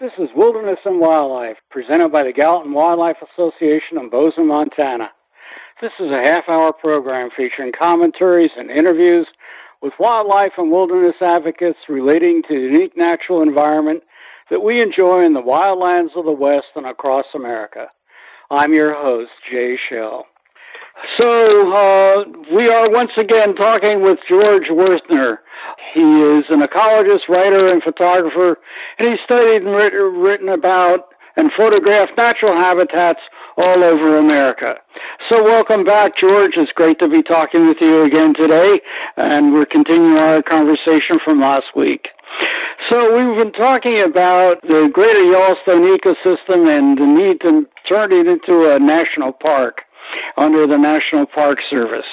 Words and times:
This 0.00 0.12
is 0.16 0.28
Wilderness 0.36 0.78
and 0.84 1.00
Wildlife, 1.00 1.56
presented 1.72 2.10
by 2.10 2.22
the 2.22 2.32
Gallatin 2.32 2.72
Wildlife 2.72 3.16
Association 3.20 3.98
in 3.98 4.08
Bozeman, 4.10 4.46
Montana. 4.46 5.10
This 5.82 5.90
is 5.98 6.12
a 6.12 6.22
half 6.22 6.44
hour 6.48 6.72
program 6.72 7.30
featuring 7.36 7.72
commentaries 7.76 8.52
and 8.56 8.70
interviews 8.70 9.26
with 9.82 9.92
wildlife 9.98 10.52
and 10.56 10.70
wilderness 10.70 11.16
advocates 11.20 11.80
relating 11.88 12.42
to 12.42 12.54
the 12.54 12.60
unique 12.60 12.96
natural 12.96 13.42
environment 13.42 14.04
that 14.50 14.62
we 14.62 14.80
enjoy 14.80 15.24
in 15.24 15.32
the 15.32 15.42
wildlands 15.42 16.16
of 16.16 16.24
the 16.24 16.30
West 16.30 16.68
and 16.76 16.86
across 16.86 17.26
America. 17.34 17.88
I'm 18.52 18.72
your 18.74 18.94
host, 18.94 19.32
Jay 19.50 19.76
Shell. 19.90 20.26
So, 21.20 21.72
uh, 21.72 22.24
we 22.52 22.68
are 22.68 22.90
once 22.90 23.12
again 23.16 23.54
talking 23.54 24.02
with 24.02 24.18
George 24.28 24.66
Wuerthner. 24.68 25.38
He 25.94 26.00
is 26.00 26.44
an 26.48 26.60
ecologist, 26.60 27.28
writer, 27.28 27.68
and 27.68 27.82
photographer, 27.82 28.58
and 28.98 29.08
he's 29.08 29.18
studied 29.24 29.62
and 29.62 29.74
written 29.74 30.48
about 30.48 31.14
and 31.36 31.52
photographed 31.56 32.12
natural 32.16 32.54
habitats 32.54 33.20
all 33.56 33.84
over 33.84 34.16
America. 34.16 34.74
So, 35.28 35.42
welcome 35.44 35.84
back, 35.84 36.16
George. 36.16 36.52
It's 36.56 36.72
great 36.72 36.98
to 36.98 37.08
be 37.08 37.22
talking 37.22 37.68
with 37.68 37.78
you 37.80 38.02
again 38.02 38.34
today, 38.34 38.80
and 39.16 39.52
we're 39.52 39.66
continuing 39.66 40.18
our 40.18 40.42
conversation 40.42 41.18
from 41.24 41.40
last 41.40 41.76
week. 41.76 42.08
So, 42.90 43.14
we've 43.14 43.36
been 43.36 43.52
talking 43.52 44.00
about 44.00 44.62
the 44.62 44.90
greater 44.92 45.22
Yellowstone 45.22 45.96
ecosystem 45.96 46.68
and 46.68 46.98
the 46.98 47.06
need 47.06 47.40
to 47.42 47.68
turn 47.88 48.12
it 48.12 48.26
into 48.26 48.68
a 48.74 48.80
national 48.80 49.32
park 49.32 49.82
under 50.36 50.66
the 50.66 50.76
National 50.76 51.26
Park 51.26 51.58
Service. 51.68 52.06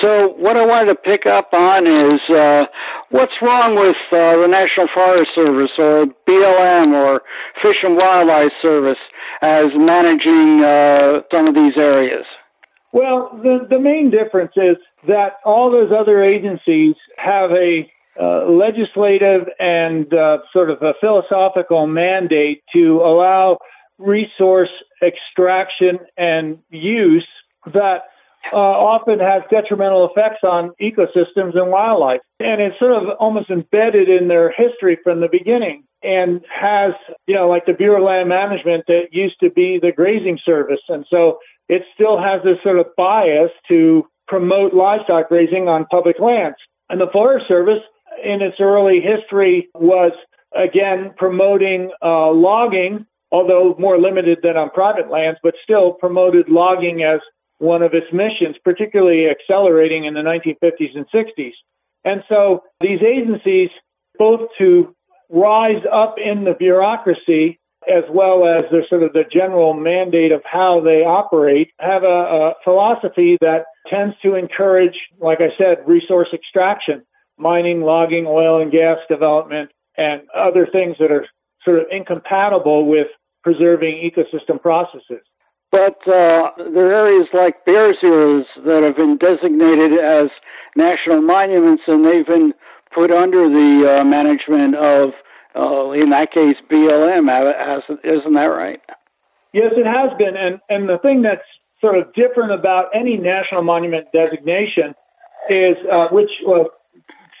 So, 0.00 0.28
what 0.38 0.56
I 0.56 0.64
wanted 0.66 0.86
to 0.86 0.94
pick 0.94 1.26
up 1.26 1.52
on 1.52 1.86
is 1.86 2.20
uh, 2.30 2.66
what's 3.10 3.34
wrong 3.42 3.76
with 3.76 3.96
uh, 4.10 4.36
the 4.36 4.48
National 4.48 4.88
Forest 4.94 5.30
Service 5.34 5.70
or 5.78 6.06
BLM 6.28 6.92
or 6.94 7.22
Fish 7.62 7.78
and 7.82 7.96
Wildlife 7.96 8.52
Service 8.60 8.98
as 9.42 9.66
managing 9.76 10.62
uh, 10.62 11.22
some 11.32 11.48
of 11.48 11.54
these 11.54 11.76
areas? 11.76 12.24
Well, 12.92 13.30
the, 13.42 13.66
the 13.68 13.78
main 13.78 14.10
difference 14.10 14.52
is 14.56 14.76
that 15.08 15.38
all 15.44 15.70
those 15.70 15.90
other 15.92 16.22
agencies 16.22 16.94
have 17.16 17.50
a 17.50 17.90
uh, 18.20 18.44
legislative 18.44 19.48
and 19.58 20.12
uh, 20.12 20.38
sort 20.52 20.68
of 20.68 20.82
a 20.82 20.92
philosophical 21.00 21.86
mandate 21.86 22.62
to 22.74 23.00
allow 23.00 23.58
resource 23.98 24.70
extraction 25.02 25.98
and 26.16 26.58
use 26.70 27.26
that 27.72 28.04
uh, 28.52 28.56
often 28.56 29.20
has 29.20 29.42
detrimental 29.50 30.08
effects 30.08 30.40
on 30.42 30.72
ecosystems 30.80 31.56
and 31.56 31.70
wildlife. 31.70 32.20
And 32.40 32.60
it's 32.60 32.78
sort 32.78 32.92
of 32.92 33.10
almost 33.20 33.50
embedded 33.50 34.08
in 34.08 34.28
their 34.28 34.50
history 34.50 34.98
from 35.02 35.20
the 35.20 35.28
beginning 35.28 35.84
and 36.02 36.44
has, 36.52 36.92
you 37.26 37.34
know, 37.34 37.48
like 37.48 37.66
the 37.66 37.72
Bureau 37.72 37.98
of 37.98 38.06
Land 38.06 38.28
Management 38.28 38.84
that 38.88 39.08
used 39.12 39.38
to 39.40 39.50
be 39.50 39.78
the 39.80 39.92
grazing 39.92 40.38
service. 40.44 40.80
And 40.88 41.06
so 41.08 41.38
it 41.68 41.82
still 41.94 42.20
has 42.20 42.42
this 42.42 42.58
sort 42.62 42.78
of 42.78 42.86
bias 42.96 43.50
to 43.68 44.06
promote 44.26 44.74
livestock 44.74 45.28
grazing 45.28 45.68
on 45.68 45.86
public 45.86 46.18
lands. 46.18 46.56
And 46.88 47.00
the 47.00 47.10
Forest 47.12 47.46
Service, 47.46 47.82
in 48.24 48.42
its 48.42 48.56
early 48.60 49.00
history, 49.00 49.68
was 49.74 50.12
again 50.54 51.14
promoting 51.16 51.90
uh, 52.02 52.30
logging 52.30 53.06
although 53.32 53.74
more 53.78 53.98
limited 53.98 54.38
than 54.42 54.56
on 54.56 54.70
private 54.70 55.10
lands, 55.10 55.40
but 55.42 55.54
still 55.64 55.92
promoted 55.94 56.48
logging 56.48 57.02
as 57.02 57.20
one 57.58 57.82
of 57.82 57.94
its 57.94 58.12
missions, 58.12 58.56
particularly 58.62 59.28
accelerating 59.28 60.04
in 60.04 60.14
the 60.14 60.20
1950s 60.20 60.94
and 60.94 61.06
60s. 61.10 61.54
And 62.04 62.22
so 62.28 62.64
these 62.80 63.00
agencies, 63.00 63.70
both 64.18 64.48
to 64.58 64.94
rise 65.30 65.82
up 65.90 66.16
in 66.22 66.44
the 66.44 66.54
bureaucracy 66.54 67.58
as 67.88 68.04
well 68.10 68.46
as 68.46 68.64
the 68.70 68.82
sort 68.88 69.02
of 69.02 69.12
the 69.12 69.24
general 69.32 69.74
mandate 69.74 70.30
of 70.30 70.42
how 70.44 70.80
they 70.80 71.02
operate, 71.02 71.70
have 71.80 72.04
a, 72.04 72.06
a 72.06 72.54
philosophy 72.62 73.36
that 73.40 73.64
tends 73.88 74.14
to 74.22 74.34
encourage, 74.34 74.96
like 75.20 75.40
I 75.40 75.50
said, 75.58 75.78
resource 75.86 76.28
extraction, 76.32 77.02
mining, 77.38 77.80
logging, 77.80 78.26
oil 78.26 78.60
and 78.60 78.70
gas 78.70 78.98
development, 79.08 79.70
and 79.96 80.22
other 80.34 80.66
things 80.66 80.96
that 81.00 81.10
are 81.10 81.26
sort 81.64 81.80
of 81.80 81.86
incompatible 81.90 82.86
with 82.86 83.08
preserving 83.42 83.96
ecosystem 83.96 84.60
processes. 84.60 85.22
But 85.70 86.06
uh, 86.06 86.52
there 86.58 86.88
are 86.88 87.06
areas 87.06 87.28
like 87.32 87.64
Bears 87.64 87.96
Ears 88.02 88.44
that 88.66 88.82
have 88.82 88.96
been 88.96 89.16
designated 89.16 89.98
as 89.98 90.28
national 90.76 91.22
monuments, 91.22 91.84
and 91.86 92.04
they've 92.04 92.26
been 92.26 92.52
put 92.94 93.10
under 93.10 93.48
the 93.48 94.00
uh, 94.00 94.04
management 94.04 94.74
of, 94.76 95.12
uh, 95.56 95.92
in 95.92 96.10
that 96.10 96.30
case, 96.30 96.56
BLM. 96.70 97.26
Has, 97.58 97.82
isn't 98.04 98.34
that 98.34 98.44
right? 98.44 98.80
Yes, 99.54 99.72
it 99.76 99.86
has 99.86 100.10
been. 100.18 100.36
And, 100.36 100.60
and 100.68 100.88
the 100.88 100.98
thing 100.98 101.22
that's 101.22 101.40
sort 101.80 101.98
of 101.98 102.12
different 102.12 102.52
about 102.52 102.86
any 102.94 103.16
national 103.16 103.62
monument 103.62 104.08
designation 104.12 104.94
is, 105.48 105.76
uh, 105.90 106.08
which 106.08 106.30
well, 106.46 106.68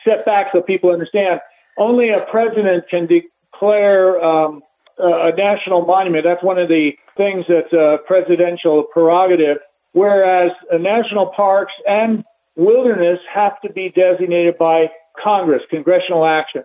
set 0.06 0.24
back 0.24 0.48
so 0.52 0.62
people 0.62 0.90
understand, 0.90 1.40
only 1.78 2.10
a 2.10 2.26
president 2.30 2.84
can 2.88 3.06
declare 3.06 4.22
um, 4.22 4.56
uh, 4.56 4.71
a 4.98 5.32
national 5.36 5.84
monument. 5.84 6.24
That's 6.24 6.42
one 6.42 6.58
of 6.58 6.68
the 6.68 6.92
things 7.16 7.44
that's 7.48 7.72
a 7.72 7.98
presidential 8.06 8.84
prerogative. 8.84 9.58
Whereas 9.92 10.52
national 10.72 11.26
parks 11.26 11.72
and 11.86 12.24
wilderness 12.56 13.18
have 13.32 13.60
to 13.60 13.72
be 13.72 13.90
designated 13.90 14.56
by 14.58 14.90
Congress, 15.22 15.62
congressional 15.70 16.24
action. 16.24 16.64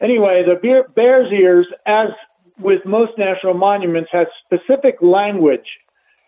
Anyway, 0.00 0.44
the 0.44 0.84
Bears 0.94 1.32
Ears, 1.32 1.66
as 1.86 2.10
with 2.60 2.84
most 2.84 3.12
national 3.18 3.54
monuments, 3.54 4.10
has 4.12 4.26
specific 4.44 4.96
language, 5.02 5.66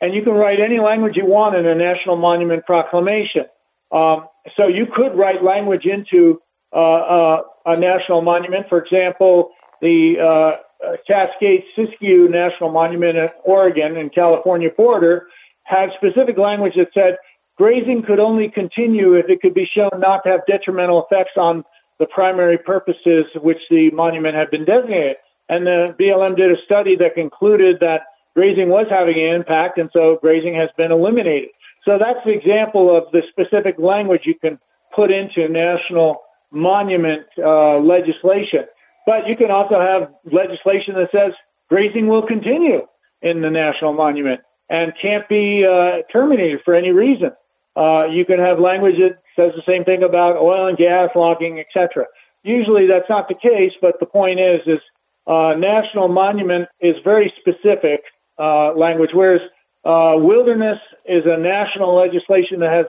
and 0.01 0.15
you 0.15 0.23
can 0.23 0.33
write 0.33 0.61
any 0.61 0.81
language 0.81 1.17
you 1.17 1.27
want 1.27 1.55
in 1.55 1.67
a 1.67 1.75
national 1.75 2.17
monument 2.17 2.67
proclamation. 2.67 3.45
Um, 3.93 4.27
so 4.57 4.67
you 4.67 4.87
could 4.87 5.17
write 5.17 5.43
language 5.43 5.85
into 5.85 6.41
uh, 6.73 6.77
uh, 6.77 7.43
a 7.67 7.77
national 7.77 8.23
monument. 8.23 8.69
For 8.69 8.79
example, 8.79 9.51
the 9.81 10.17
uh, 10.21 10.63
uh, 10.87 10.97
Cascade 11.07 11.65
Siskiyou 11.77 12.31
National 12.31 12.71
Monument 12.71 13.17
in 13.17 13.29
Oregon 13.45 13.97
and 13.97 14.13
California 14.13 14.71
border 14.77 15.27
had 15.65 15.91
specific 15.97 16.39
language 16.39 16.75
that 16.77 16.89
said 16.95 17.17
grazing 17.57 18.03
could 18.03 18.19
only 18.19 18.49
continue 18.49 19.15
if 19.15 19.29
it 19.29 19.41
could 19.41 19.55
be 19.55 19.69
shown 19.73 19.91
not 19.99 20.23
to 20.25 20.31
have 20.31 20.41
detrimental 20.47 21.05
effects 21.05 21.33
on 21.37 21.65
the 21.99 22.07
primary 22.07 22.57
purposes 22.59 23.27
which 23.43 23.59
the 23.71 23.91
monument 23.91 24.35
had 24.35 24.51
been 24.51 24.65
designated. 24.65 25.17
And 25.49 25.67
the 25.67 25.95
BLM 25.99 26.37
did 26.37 26.51
a 26.51 26.63
study 26.65 26.97
that 26.97 27.15
concluded 27.15 27.79
that 27.81 28.03
grazing 28.35 28.69
was 28.69 28.87
having 28.89 29.19
an 29.19 29.35
impact, 29.35 29.79
and 29.79 29.91
so 29.93 30.19
grazing 30.21 30.55
has 30.55 30.71
been 30.77 30.93
eliminated. 30.93 31.51
So 31.85 31.99
that's 31.99 32.25
the 32.25 32.33
example 32.33 32.97
of 32.97 33.05
the 33.13 33.23
specific 33.29 33.79
language 33.79 34.23
you 34.25 34.35
can 34.35 34.59
put 34.95 35.11
into 35.11 35.49
national 35.49 36.23
monument 36.51 37.27
uh, 37.39 37.79
legislation. 37.79 38.65
But 39.07 39.27
you 39.27 39.37
can 39.37 39.51
also 39.51 39.81
have 39.81 40.13
legislation 40.31 40.95
that 40.95 41.11
says 41.13 41.33
grazing 41.69 42.09
will 42.09 42.27
continue 42.27 42.87
in 43.23 43.43
the 43.43 43.51
national 43.51 43.93
monument 43.93 44.41
and 44.69 44.93
can't 45.01 45.29
be 45.29 45.67
uh, 45.67 46.03
terminated 46.13 46.61
for 46.65 46.75
any 46.75 46.91
reason. 46.91 47.33
Uh, 47.77 48.05
you 48.11 48.25
can 48.25 48.39
have 48.39 48.59
language 48.59 48.97
that 48.99 49.19
says 49.37 49.53
the 49.57 49.63
same 49.67 49.85
thing 49.85 50.03
about 50.03 50.37
oil 50.37 50.67
and 50.67 50.77
gas 50.77 51.11
logging, 51.15 51.61
etc. 51.61 52.07
Usually 52.43 52.87
that's 52.87 53.09
not 53.09 53.29
the 53.29 53.35
case, 53.35 53.73
but 53.81 54.01
the 54.01 54.07
point 54.07 54.41
is, 54.41 54.61
is 54.67 54.81
uh, 55.27 55.55
national 55.57 56.09
monument 56.09 56.69
is 56.81 56.97
very 57.05 57.33
specific 57.39 58.01
uh, 58.39 58.73
language, 58.75 59.11
whereas 59.13 59.41
uh, 59.85 60.15
wilderness 60.17 60.79
is 61.05 61.25
a 61.27 61.37
national 61.37 61.95
legislation 61.95 62.61
that 62.61 62.73
has 62.73 62.87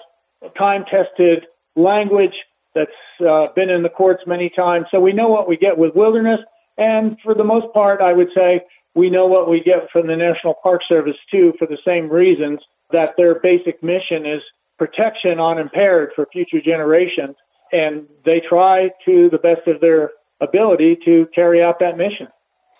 time-tested 0.57 1.45
language 1.75 2.33
that's 2.73 2.91
uh, 3.27 3.47
been 3.55 3.69
in 3.69 3.83
the 3.83 3.89
courts 3.89 4.23
many 4.25 4.49
times. 4.49 4.87
So 4.91 4.99
we 4.99 5.13
know 5.13 5.27
what 5.27 5.47
we 5.47 5.57
get 5.57 5.77
with 5.77 5.95
wilderness. 5.95 6.39
And 6.77 7.17
for 7.23 7.33
the 7.33 7.43
most 7.43 7.73
part, 7.73 8.01
I 8.01 8.13
would 8.13 8.29
say 8.35 8.61
we 8.95 9.09
know 9.09 9.27
what 9.27 9.49
we 9.49 9.61
get 9.61 9.89
from 9.91 10.07
the 10.07 10.15
National 10.15 10.55
Park 10.61 10.81
Service 10.87 11.17
too 11.29 11.53
for 11.59 11.67
the 11.67 11.77
same 11.85 12.09
reasons 12.09 12.59
that 12.91 13.11
their 13.17 13.39
basic 13.39 13.81
mission 13.83 14.25
is 14.25 14.41
protection 14.77 15.39
unimpaired 15.39 16.11
for 16.15 16.27
future 16.31 16.61
generations. 16.61 17.35
And 17.71 18.07
they 18.25 18.41
try 18.41 18.89
to 19.05 19.29
the 19.29 19.37
best 19.37 19.67
of 19.67 19.79
their 19.79 20.11
ability 20.41 20.97
to 21.05 21.27
carry 21.33 21.63
out 21.63 21.79
that 21.79 21.97
mission. 21.97 22.27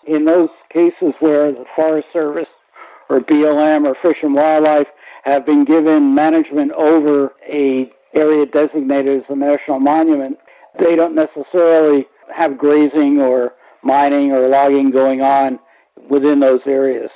In 0.06 0.24
those 0.24 0.50
cases 0.72 1.14
where 1.20 1.52
the 1.52 1.64
Forest 1.76 2.08
Service 2.12 2.48
or 3.08 3.20
BLM 3.20 3.86
or 3.86 3.94
Fish 4.02 4.18
and 4.22 4.34
Wildlife 4.34 4.88
have 5.24 5.46
been 5.46 5.64
given 5.64 6.14
management 6.14 6.72
over 6.72 7.32
a 7.48 7.90
area 8.14 8.46
designated 8.46 9.18
as 9.18 9.24
a 9.28 9.36
national 9.36 9.80
monument, 9.80 10.38
they 10.78 10.96
don't 10.96 11.14
necessarily 11.14 12.06
have 12.34 12.58
grazing 12.58 13.20
or 13.20 13.52
mining 13.82 14.32
or 14.32 14.48
logging 14.48 14.90
going 14.90 15.20
on 15.20 15.58
within 16.08 16.40
those 16.40 16.60
areas. 16.66 17.10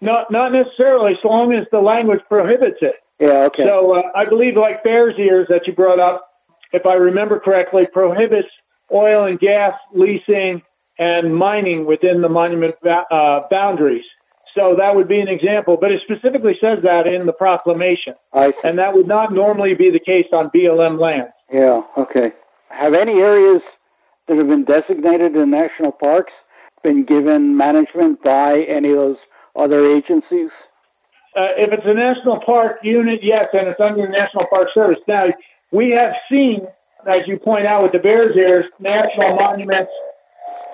Not 0.00 0.30
not 0.30 0.52
necessarily, 0.52 1.14
so 1.22 1.28
long 1.28 1.52
as 1.52 1.66
the 1.72 1.80
language 1.80 2.20
prohibits 2.28 2.78
it. 2.80 2.96
Yeah, 3.18 3.46
okay. 3.46 3.64
So 3.64 3.96
uh, 3.96 4.02
I 4.14 4.26
believe 4.26 4.56
like 4.56 4.84
Bears 4.84 5.14
Ears 5.18 5.46
that 5.50 5.66
you 5.66 5.72
brought 5.72 5.98
up, 5.98 6.28
if 6.72 6.86
I 6.86 6.94
remember 6.94 7.40
correctly, 7.40 7.86
prohibits 7.92 8.48
oil 8.92 9.26
and 9.26 9.40
gas 9.40 9.74
leasing 9.92 10.62
and 10.98 11.34
mining 11.34 11.84
within 11.84 12.22
the 12.22 12.28
monument 12.28 12.76
uh, 12.84 13.40
boundaries. 13.50 14.04
So 14.54 14.74
that 14.78 14.96
would 14.96 15.08
be 15.08 15.20
an 15.20 15.28
example, 15.28 15.76
but 15.80 15.92
it 15.92 16.00
specifically 16.02 16.56
says 16.60 16.78
that 16.82 17.06
in 17.06 17.26
the 17.26 17.32
proclamation. 17.32 18.14
And 18.64 18.78
that 18.78 18.94
would 18.94 19.06
not 19.06 19.32
normally 19.32 19.74
be 19.74 19.90
the 19.90 20.00
case 20.00 20.26
on 20.32 20.50
BLM 20.50 20.98
lands. 21.00 21.32
Yeah, 21.52 21.82
okay. 21.96 22.32
Have 22.70 22.94
any 22.94 23.20
areas 23.20 23.62
that 24.26 24.36
have 24.36 24.48
been 24.48 24.64
designated 24.64 25.36
in 25.36 25.50
national 25.50 25.92
parks 25.92 26.32
been 26.82 27.04
given 27.04 27.56
management 27.56 28.22
by 28.22 28.64
any 28.68 28.90
of 28.90 28.96
those 28.96 29.16
other 29.56 29.84
agencies? 29.96 30.50
Uh, 31.36 31.54
if 31.56 31.72
it's 31.72 31.86
a 31.86 31.94
national 31.94 32.40
park 32.44 32.78
unit, 32.82 33.20
yes, 33.22 33.46
and 33.52 33.68
it's 33.68 33.80
under 33.80 34.02
the 34.02 34.08
National 34.08 34.46
Park 34.48 34.68
Service. 34.74 34.98
Now, 35.06 35.26
we 35.72 35.90
have 35.90 36.14
seen, 36.30 36.66
as 37.06 37.26
you 37.26 37.38
point 37.38 37.66
out 37.66 37.82
with 37.82 37.92
the 37.92 37.98
Bears 37.98 38.34
Ears, 38.36 38.64
national 38.80 39.36
monuments 39.36 39.92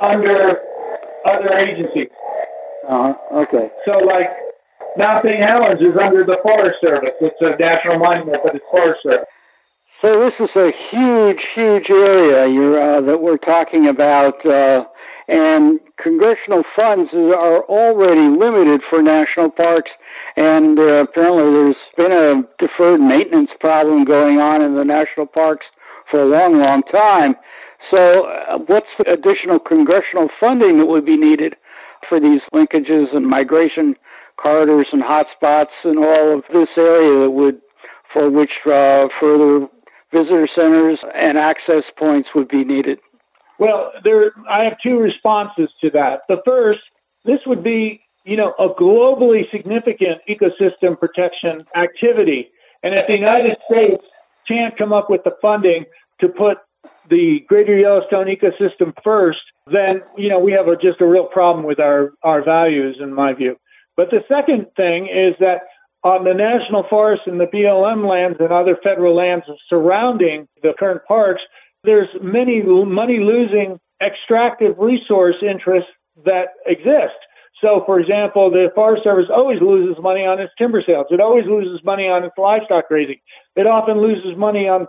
under 0.01 0.61
other 1.27 1.53
agencies. 1.55 2.09
Uh 2.89 3.13
huh. 3.13 3.39
Okay. 3.43 3.71
So, 3.87 3.99
like, 3.99 4.29
Mount 4.97 5.25
St. 5.25 5.45
Helens 5.45 5.81
is 5.81 5.97
under 6.01 6.25
the 6.25 6.39
Forest 6.43 6.79
Service. 6.83 7.15
It's 7.21 7.37
a 7.41 7.57
national 7.59 7.99
monument, 7.99 8.43
but 8.45 8.55
it's 8.55 8.65
Forest 8.71 9.01
Service. 9.03 9.27
So 10.03 10.21
this 10.21 10.35
is 10.39 10.55
a 10.55 10.71
huge, 10.91 11.41
huge 11.55 11.89
area 11.89 12.45
uh, 12.45 13.01
that 13.01 13.23
we're 13.23 13.39
talking 13.39 13.89
about, 13.89 14.45
uh, 14.45 14.85
and 15.29 15.81
congressional 16.03 16.63
funds 16.77 17.11
are 17.15 17.63
already 17.65 18.29
limited 18.29 18.83
for 18.91 19.03
national 19.03 19.51
parks, 19.51 19.91
and 20.37 20.79
uh, 20.79 21.07
apparently 21.09 21.45
there's 21.45 21.77
been 21.97 22.13
a 22.13 22.43
deferred 22.59 23.01
maintenance 23.01 23.51
problem 23.61 24.05
going 24.05 24.41
on 24.41 24.61
in 24.61 24.75
the 24.75 24.85
national 24.85 25.27
parks 25.27 25.65
for 26.11 26.21
a 26.21 26.27
long, 26.27 26.61
long 26.61 26.83
time. 26.83 27.35
So, 27.91 28.27
uh, 28.27 28.59
what's 28.67 28.87
the 28.99 29.11
additional 29.11 29.59
congressional 29.59 30.29
funding 30.39 30.79
that 30.79 30.87
would 30.87 31.07
be 31.07 31.17
needed 31.17 31.57
for 32.09 32.21
these 32.21 32.41
linkages 32.53 33.15
and 33.15 33.27
migration 33.27 33.97
corridors 34.37 34.87
and 34.93 35.03
hotspots 35.03 35.75
and 35.85 35.99
all 35.99 36.39
of 36.39 36.45
this 36.53 36.69
area 36.77 37.31
would, 37.31 37.61
for 38.13 38.31
which 38.31 38.51
uh, 38.67 39.09
further 39.21 39.67
visitor 40.13 40.49
centers 40.55 40.99
and 41.15 41.39
access 41.39 41.85
points 41.99 42.31
would 42.35 42.49
be 42.49 42.65
needed? 42.65 42.99
Well, 43.59 43.93
there, 44.03 44.33
I 44.49 44.65
have 44.65 44.75
two 44.83 44.99
responses 44.99 45.69
to 45.81 45.91
that. 45.91 46.23
The 46.29 46.43
first, 46.45 46.81
this 47.25 47.41
would 47.47 47.63
be, 47.63 48.01
you 48.25 48.37
know, 48.37 48.55
a 48.59 48.69
globally 48.69 49.51
significant 49.51 50.21
ecosystem 50.29 50.99
protection 50.99 51.65
activity. 51.77 52.51
And 52.83 52.95
if 52.95 53.07
the 53.07 53.17
United 53.17 53.57
States 53.71 54.03
can't 54.47 54.77
come 54.77 54.93
up 54.93 55.09
with 55.09 55.25
the 55.25 55.33
funding 55.41 55.85
to 56.21 56.29
put 56.29 56.59
the 57.09 57.45
greater 57.49 57.77
Yellowstone 57.77 58.27
ecosystem 58.27 58.93
first, 59.03 59.41
then, 59.67 60.03
you 60.17 60.29
know, 60.29 60.39
we 60.39 60.53
have 60.53 60.69
a, 60.69 60.77
just 60.77 61.01
a 61.01 61.07
real 61.07 61.27
problem 61.27 61.65
with 61.65 61.81
our, 61.81 62.13
our 62.23 62.43
values, 62.43 62.97
in 63.01 63.15
my 63.15 63.33
view. 63.33 63.57
But 63.97 64.11
the 64.11 64.25
second 64.29 64.67
thing 64.77 65.07
is 65.07 65.35
that 65.41 65.63
on 66.03 66.25
the 66.25 66.35
national 66.35 66.85
forest 66.89 67.23
and 67.27 67.41
the 67.41 67.47
BLM 67.47 68.09
lands 68.09 68.37
and 68.41 68.53
other 68.53 68.77
federal 68.83 69.15
lands 69.15 69.47
surrounding 69.69 70.47
the 70.63 70.75
current 70.79 71.03
parks, 71.07 71.43
there's 71.83 72.09
many 72.21 72.63
money 72.63 73.19
losing 73.19 73.79
extractive 74.03 74.77
resource 74.79 75.37
interests 75.43 75.91
that 76.25 76.49
exist. 76.67 77.17
So, 77.61 77.83
for 77.87 77.99
example, 78.01 78.51
the 78.51 78.71
Forest 78.75 79.05
Service 79.05 79.27
always 79.35 79.61
loses 79.63 79.97
money 80.03 80.27
on 80.27 80.41
its 80.41 80.53
timber 80.59 80.83
sales. 80.87 81.07
It 81.11 81.21
always 81.21 81.47
loses 81.47 81.81
money 81.85 82.09
on 82.09 82.25
its 82.25 82.35
livestock 82.37 82.89
grazing. 82.89 83.21
It 83.57 83.67
often 83.67 84.03
loses 84.03 84.37
money 84.37 84.69
on 84.69 84.87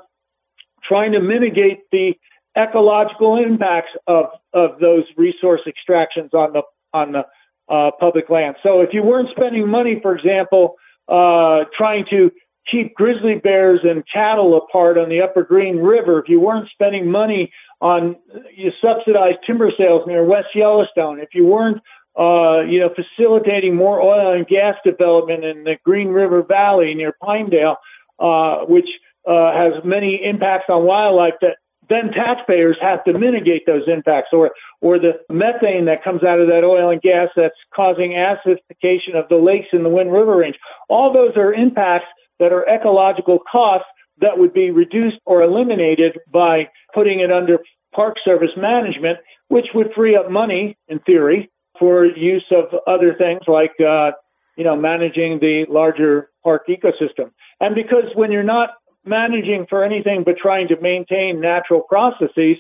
trying 0.88 1.12
to 1.14 1.20
mitigate 1.20 1.80
the 1.92 2.14
ecological 2.58 3.38
impacts 3.38 3.92
of, 4.08 4.28
of 4.54 4.80
those 4.80 5.04
resource 5.18 5.62
extractions 5.68 6.32
on 6.34 6.54
the 6.54 6.62
on 6.94 7.12
the 7.12 7.26
uh, 7.68 7.92
public 8.00 8.30
land. 8.30 8.56
So, 8.64 8.82
if 8.82 8.94
you 8.94 9.04
weren't 9.04 9.30
spending 9.32 9.68
money, 9.68 10.00
for 10.02 10.16
example, 10.16 10.76
uh, 11.08 11.66
trying 11.78 12.06
to 12.10 12.32
keep 12.70 12.96
grizzly 12.96 13.36
bears 13.36 13.82
and 13.84 14.04
cattle 14.12 14.58
apart 14.58 14.98
on 14.98 15.10
the 15.10 15.22
Upper 15.22 15.44
Green 15.44 15.78
River, 15.78 16.20
if 16.20 16.30
you 16.30 16.40
weren't 16.40 16.70
spending 16.70 17.10
money 17.10 17.52
on 17.82 18.16
you 18.56 18.72
subsidized 18.82 19.38
timber 19.46 19.72
sales 19.78 20.04
near 20.08 20.24
West 20.24 20.50
Yellowstone, 20.56 21.20
if 21.20 21.30
you 21.34 21.46
weren't 21.46 21.82
uh, 22.18 22.62
you 22.62 22.80
know 22.80 22.90
facilitating 22.96 23.76
more 23.76 24.02
oil 24.02 24.34
and 24.34 24.48
gas 24.48 24.76
development 24.86 25.44
in 25.44 25.64
the 25.64 25.78
Green 25.84 26.10
River 26.10 26.44
Valley 26.44 26.94
near 26.94 27.14
Pinedale, 27.22 27.78
uh, 28.20 28.60
which 28.66 28.88
uh, 29.28 29.54
has 29.54 29.84
many 29.84 30.24
impacts 30.24 30.66
on 30.70 30.84
wildlife 30.84 31.36
that 31.42 31.58
then 31.90 32.12
taxpayers 32.12 32.78
have 32.82 33.04
to 33.04 33.18
mitigate 33.18 33.66
those 33.66 33.84
impacts 33.88 34.30
or 34.34 34.52
or 34.82 34.98
the 35.00 35.20
methane 35.30 35.86
that 35.86 36.04
comes 36.04 36.24
out 36.24 36.40
of 36.40 36.48
that 36.48 36.64
oil 36.64 36.90
and 36.90 37.02
gas 37.02 37.30
that's 37.36 37.56
causing 37.74 38.12
acidification 38.12 39.16
of 39.16 39.28
the 39.30 39.36
lakes 39.36 39.68
in 39.72 39.84
the 39.84 39.90
Wind 39.90 40.12
River 40.12 40.38
Range. 40.38 40.56
All 40.90 41.14
those 41.14 41.36
are 41.38 41.54
impacts 41.54 42.08
that 42.40 42.52
are 42.52 42.68
ecological 42.68 43.40
costs 43.52 43.88
that 44.20 44.38
would 44.38 44.54
be 44.54 44.72
reduced 44.72 45.18
or 45.26 45.42
eliminated 45.44 46.20
by 46.32 46.70
putting 46.94 47.20
it 47.20 47.32
under 47.32 47.60
Park 47.94 48.18
Service 48.24 48.52
management, 48.58 49.20
which 49.48 49.68
would 49.74 49.94
free 49.94 50.16
up 50.16 50.30
money, 50.30 50.78
in 50.88 51.00
theory, 51.00 51.50
for 51.80 52.06
use 52.06 52.46
of 52.52 52.66
other 52.88 53.14
things 53.14 53.42
like, 53.48 53.74
uh, 53.80 54.12
you 54.58 54.64
know, 54.64 54.76
managing 54.76 55.40
the 55.40 55.66
larger 55.70 56.30
park 56.44 56.68
ecosystem. 56.70 57.32
And 57.60 57.76
because 57.76 58.06
when 58.16 58.32
you're 58.32 58.44
not 58.44 58.72
managing 59.06 59.66
for 59.70 59.84
anything 59.84 60.24
but 60.24 60.38
trying 60.38 60.68
to 60.70 60.80
maintain 60.82 61.40
natural 61.40 61.82
processes, 61.82 62.58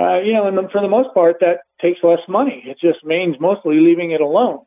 uh, 0.00 0.18
you 0.20 0.32
know, 0.32 0.46
and 0.46 0.70
for 0.70 0.80
the 0.80 0.88
most 0.88 1.12
part, 1.14 1.36
that 1.40 1.60
takes 1.80 2.00
less 2.02 2.20
money. 2.28 2.62
It 2.66 2.78
just 2.80 3.04
means 3.04 3.36
mostly 3.38 3.78
leaving 3.80 4.12
it 4.12 4.20
alone. 4.20 4.60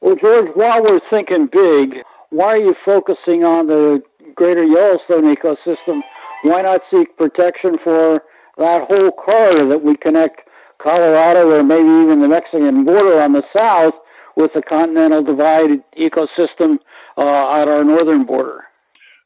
Well, 0.00 0.16
George, 0.16 0.50
while 0.54 0.82
we're 0.82 1.00
thinking 1.10 1.48
big, 1.50 2.04
why 2.30 2.54
are 2.54 2.58
you 2.58 2.74
focusing 2.84 3.44
on 3.44 3.66
the 3.66 4.02
greater 4.34 4.64
Yellowstone 4.64 5.34
ecosystem? 5.34 6.02
Why 6.42 6.62
not 6.62 6.82
seek 6.90 7.16
protection 7.16 7.78
for 7.82 8.22
that 8.58 8.86
whole 8.88 9.10
corridor 9.12 9.68
that 9.68 9.82
would 9.82 10.00
connect 10.00 10.42
Colorado 10.78 11.50
or 11.50 11.64
maybe 11.64 11.88
even 11.88 12.20
the 12.20 12.28
Mexican 12.28 12.84
border 12.84 13.20
on 13.20 13.32
the 13.32 13.42
south 13.56 13.94
with 14.36 14.52
the 14.54 14.62
Continental 14.62 15.22
Divide 15.22 15.82
ecosystem 15.98 16.78
uh, 17.16 17.60
at 17.60 17.66
our 17.66 17.82
northern 17.82 18.24
border? 18.24 18.67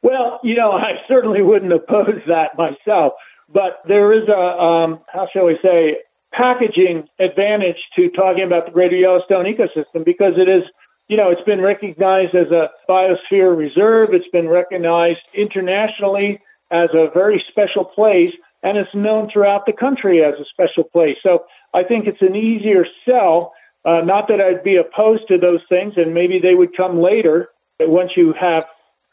Well, 0.03 0.41
you 0.43 0.55
know, 0.55 0.73
I 0.73 1.01
certainly 1.09 1.43
wouldn't 1.43 1.73
oppose 1.73 2.21
that 2.27 2.57
myself, 2.59 3.15
but 3.49 3.81
there 3.87 4.13
is 4.13 4.29
a, 4.29 4.39
um, 4.39 5.01
how 5.13 5.29
shall 5.33 5.47
we 5.47 5.59
say, 5.63 5.99
packaging 6.33 7.09
advantage 7.19 7.77
to 7.97 8.11
talking 8.11 8.45
about 8.45 8.67
the 8.67 8.73
greater 8.73 8.97
Yellowstone 8.97 9.45
ecosystem 9.45 10.05
because 10.05 10.35
it 10.37 10.49
is 10.49 10.65
you 11.09 11.19
know, 11.19 11.31
it's 11.31 11.43
been 11.43 11.61
recognized 11.61 12.35
as 12.35 12.51
a 12.51 12.71
biosphere 12.89 13.55
reserve. 13.55 14.15
It's 14.15 14.29
been 14.29 14.49
recognized 14.49 15.21
internationally 15.35 16.41
as 16.71 16.89
a 16.95 17.11
very 17.13 17.45
special 17.51 17.85
place, 17.85 18.33
and 18.63 18.79
it's 18.79 18.95
known 18.95 19.29
throughout 19.31 19.67
the 19.67 19.75
country 19.75 20.25
as 20.25 20.35
a 20.41 20.45
special 20.47 20.85
place. 20.85 21.19
So 21.23 21.45
I 21.75 21.83
think 21.83 22.07
it's 22.07 22.23
an 22.23 22.35
easier 22.35 22.87
sell. 23.07 23.53
Uh, 23.85 24.01
not 24.01 24.29
that 24.29 24.41
I'd 24.41 24.65
be 24.65 24.77
opposed 24.77 25.29
to 25.29 25.37
those 25.37 25.61
things, 25.69 25.95
and 25.99 26.15
maybe 26.15 26.39
they 26.39 26.55
would 26.55 26.75
come 26.75 26.99
later 26.99 27.49
once 27.79 28.13
you 28.17 28.33
have 28.41 28.65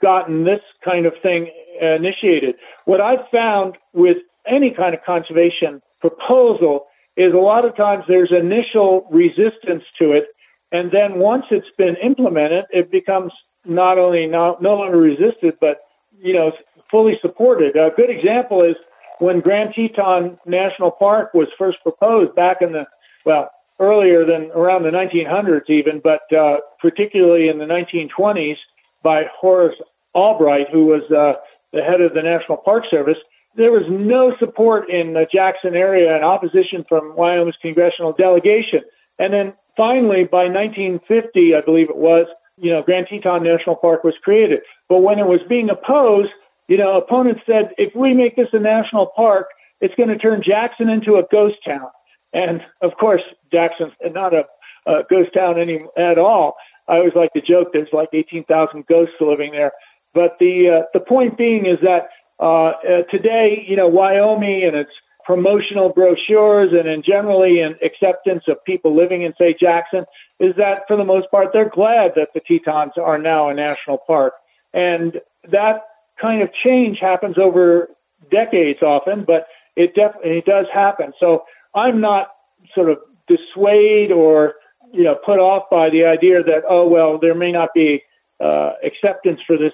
gotten 0.02 0.44
this 0.44 0.62
kind 0.84 1.06
of 1.06 1.14
thing 1.22 1.52
initiated. 1.82 2.56
What 2.86 3.02
I've 3.02 3.28
found 3.32 3.78
with 3.94 4.18
any 4.46 4.72
kind 4.72 4.94
of 4.94 5.04
conservation 5.04 5.82
proposal 6.02 6.86
is 7.16 7.34
a 7.34 7.38
lot 7.38 7.66
of 7.66 7.76
times 7.76 8.06
there's 8.08 8.32
initial 8.32 9.08
resistance 9.12 9.84
to 10.00 10.14
it 10.14 10.28
and 10.72 10.92
then 10.92 11.20
once 11.20 11.46
it's 11.52 11.70
been 11.78 11.96
implemented, 11.98 12.66
it 12.72 12.92
becomes 12.92 13.32
not 13.66 13.98
only 13.98 14.28
no, 14.28 14.58
no 14.62 14.76
longer 14.76 14.98
resisted, 14.98 15.56
but 15.60 15.80
you 16.22 16.34
know 16.34 16.52
fully 16.92 17.18
supported. 17.22 17.76
A 17.76 17.92
good 17.96 18.10
example 18.10 18.64
is 18.64 18.76
when 19.20 19.42
Grand 19.42 19.74
Teton 19.74 20.38
National 20.46 20.92
Park 20.92 21.34
was 21.34 21.48
first 21.58 21.78
proposed 21.82 22.36
back 22.36 22.62
in 22.62 22.72
the 22.72 22.86
well 23.26 23.50
earlier 23.80 24.26
than 24.26 24.52
around 24.52 24.84
the 24.84 24.90
1900s 24.90 25.70
even, 25.70 26.02
but 26.04 26.22
uh, 26.34 26.58
particularly 26.82 27.48
in 27.48 27.60
the 27.60 27.66
1920s 27.66 28.58
by 29.04 29.24
Horace 29.40 29.76
Albright, 30.14 30.68
who 30.72 30.86
was 30.86 31.04
uh, 31.12 31.40
the 31.74 31.82
head 31.82 32.02
of 32.02 32.14
the 32.14 32.22
National 32.22 32.58
Park 32.58 32.84
Service. 32.90 33.18
There 33.56 33.72
was 33.72 33.84
no 33.90 34.36
support 34.40 34.90
in 34.90 35.14
the 35.14 35.26
Jackson 35.32 35.76
area 35.76 36.16
and 36.16 36.24
opposition 36.24 36.86
from 36.88 37.16
Wyoming's 37.16 37.58
congressional 37.62 38.14
delegation. 38.14 38.82
And 39.18 39.34
then 39.34 39.54
finally, 39.76 40.24
by 40.24 40.46
1950, 40.46 41.56
I 41.56 41.62
believe 41.62 41.90
it 41.90 41.98
was, 41.98 42.28
you 42.58 42.72
know, 42.72 42.82
Grand 42.82 43.08
Teton 43.10 43.44
National 43.44 43.76
Park 43.76 44.04
was 44.04 44.14
created. 44.24 44.60
But 44.88 45.00
when 45.00 45.20
it 45.20 45.26
was 45.26 45.42
being 45.48 45.70
opposed, 45.70 46.32
you 46.68 46.78
know, 46.78 46.98
opponents 46.98 47.42
said, 47.46 47.72
if 47.78 47.96
we 47.96 48.14
make 48.14 48.36
this 48.36 48.50
a 48.54 48.60
national 48.60 49.08
park, 49.16 49.48
it's 49.82 49.96
going 49.96 50.10
to 50.10 50.18
turn 50.18 50.44
Jackson 50.46 50.90
into 50.90 51.16
a 51.16 51.24
ghost 51.32 51.58
town. 51.66 51.88
And 52.34 52.62
of 52.82 52.92
course, 53.00 53.22
Jackson's 53.52 53.94
not 54.12 54.34
a, 54.34 54.44
a 54.86 55.04
ghost 55.10 55.34
town 55.34 55.60
any 55.60 55.82
at 55.98 56.18
all. 56.18 56.56
I 56.90 56.98
always 56.98 57.14
like 57.16 57.32
to 57.34 57.42
joke 57.42 57.70
there's 57.72 57.94
like 57.94 58.10
18,000 58.14 58.86
ghosts 58.88 59.16
living 59.22 59.52
there. 59.52 59.72
But 60.14 60.38
the 60.40 60.70
uh, 60.70 60.82
the 60.94 61.00
point 61.00 61.38
being 61.38 61.68
is 61.68 61.78
that 61.84 62.10
uh, 62.40 62.70
uh, 62.70 63.04
today, 63.12 63.64
you 63.68 63.76
know, 63.76 63.88
Wyoming 63.88 64.64
and 64.64 64.76
its 64.76 64.92
promotional 65.24 65.90
brochures 65.90 66.72
and 66.72 66.90
in 66.90 67.04
generally 67.04 67.60
in 67.60 67.76
acceptance 67.84 68.46
of 68.48 68.64
people 68.64 68.96
living 68.96 69.22
in, 69.22 69.34
say, 69.38 69.56
Jackson, 69.60 70.06
is 70.40 70.56
that 70.56 70.80
for 70.88 70.98
the 70.98 71.04
most 71.04 71.30
part 71.30 71.50
they're 71.54 71.70
glad 71.70 72.14
that 72.16 72.30
the 72.34 72.40
Tetons 72.40 72.94
are 72.98 73.20
now 73.20 73.50
a 73.50 73.54
national 73.54 74.00
park. 74.00 74.34
And 74.74 75.22
that 75.52 75.84
kind 76.20 76.42
of 76.42 76.50
change 76.64 76.98
happens 77.00 77.38
over 77.38 77.90
decades 78.32 78.82
often, 78.82 79.24
but 79.26 79.46
it 79.76 79.94
definitely 79.94 80.40
it 80.40 80.46
does 80.46 80.66
happen. 80.74 81.14
So 81.20 81.44
I'm 81.76 82.02
not 82.02 82.30
sort 82.74 82.90
of 82.90 82.98
dissuade 83.28 84.12
or 84.12 84.56
you 84.92 85.04
know 85.04 85.16
put 85.26 85.40
off 85.40 85.64
by 85.70 85.90
the 85.90 86.06
idea 86.06 86.44
that 86.44 86.64
oh 86.68 86.88
well 86.88 87.18
there 87.18 87.36
may 87.36 87.52
not 87.52 87.70
be 87.74 88.02
uh, 88.40 88.72
acceptance 88.84 89.40
for 89.46 89.58
this 89.58 89.74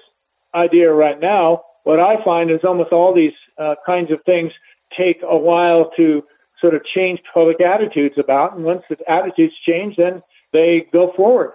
idea 0.54 0.92
right 0.92 1.20
now. 1.20 1.62
What 1.84 2.00
I 2.00 2.22
find 2.24 2.50
is 2.50 2.60
almost 2.64 2.92
all 2.92 3.14
these 3.14 3.34
uh, 3.58 3.76
kinds 3.84 4.10
of 4.10 4.18
things 4.24 4.52
take 4.96 5.20
a 5.22 5.36
while 5.36 5.90
to 5.96 6.24
sort 6.60 6.74
of 6.74 6.84
change 6.84 7.20
public 7.32 7.60
attitudes 7.60 8.16
about, 8.18 8.56
and 8.56 8.64
once 8.64 8.82
the 8.88 8.96
attitudes 9.10 9.54
change, 9.64 9.96
then 9.96 10.22
they 10.52 10.86
go 10.92 11.12
forward. 11.16 11.52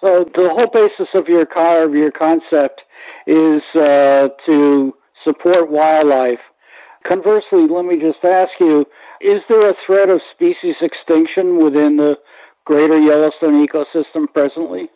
So 0.00 0.30
the 0.34 0.50
whole 0.50 0.68
basis 0.72 1.08
of 1.14 1.28
your 1.28 1.46
car 1.46 1.82
of 1.82 1.94
your 1.94 2.12
concept 2.12 2.82
is 3.26 3.62
uh, 3.74 4.28
to 4.46 4.94
support 5.24 5.70
wildlife. 5.70 6.38
Conversely, 7.06 7.66
let 7.68 7.84
me 7.84 7.98
just 7.98 8.22
ask 8.24 8.52
you: 8.60 8.84
Is 9.20 9.42
there 9.48 9.68
a 9.68 9.74
threat 9.86 10.08
of 10.08 10.20
species 10.34 10.76
extinction 10.80 11.62
within 11.62 11.96
the 11.96 12.16
greater 12.68 13.00
Yellowstone 13.00 13.66
ecosystem 13.66 14.30
presently? 14.32 14.90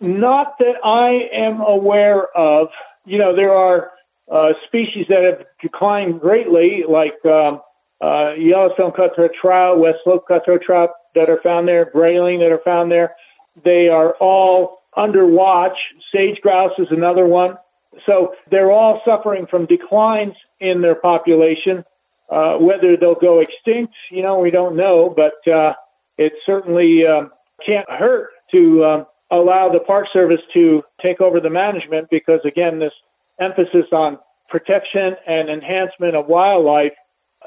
Not 0.00 0.58
that 0.58 0.76
I 0.82 1.28
am 1.32 1.60
aware 1.60 2.26
of. 2.34 2.68
You 3.04 3.18
know, 3.18 3.36
there 3.36 3.52
are 3.52 3.90
uh, 4.32 4.54
species 4.66 5.04
that 5.10 5.22
have 5.22 5.46
declined 5.60 6.18
greatly, 6.18 6.84
like 6.88 7.14
um, 7.26 7.60
uh, 8.00 8.32
Yellowstone 8.38 8.92
cutthroat 8.92 9.32
trout, 9.38 9.78
West 9.78 9.98
Slope 10.02 10.26
cutthroat 10.26 10.62
trout 10.62 10.90
that 11.14 11.28
are 11.28 11.40
found 11.42 11.68
there, 11.68 11.84
grayling 11.84 12.40
that 12.40 12.50
are 12.50 12.62
found 12.64 12.90
there. 12.90 13.14
They 13.62 13.88
are 13.88 14.14
all 14.14 14.78
under 14.96 15.26
watch. 15.26 15.76
Sage 16.10 16.40
grouse 16.40 16.72
is 16.78 16.88
another 16.90 17.26
one. 17.26 17.58
So 18.06 18.34
they're 18.50 18.72
all 18.72 19.02
suffering 19.04 19.46
from 19.46 19.66
declines 19.66 20.34
in 20.58 20.80
their 20.80 20.94
population. 20.94 21.84
Uh, 22.30 22.56
whether 22.56 22.96
they'll 22.96 23.16
go 23.16 23.40
extinct, 23.40 23.92
you 24.10 24.22
know, 24.22 24.38
we 24.38 24.52
don't 24.52 24.76
know, 24.76 25.12
but 25.14 25.52
uh, 25.52 25.74
it 26.20 26.34
certainly 26.44 27.06
um, 27.06 27.30
can't 27.66 27.88
hurt 27.90 28.28
to 28.52 28.84
um, 28.84 29.06
allow 29.30 29.70
the 29.70 29.80
Park 29.80 30.06
Service 30.12 30.42
to 30.52 30.82
take 31.02 31.18
over 31.22 31.40
the 31.40 31.48
management 31.48 32.08
because, 32.10 32.40
again, 32.44 32.78
this 32.78 32.92
emphasis 33.40 33.86
on 33.90 34.18
protection 34.50 35.16
and 35.26 35.48
enhancement 35.48 36.14
of 36.14 36.26
wildlife, 36.26 36.92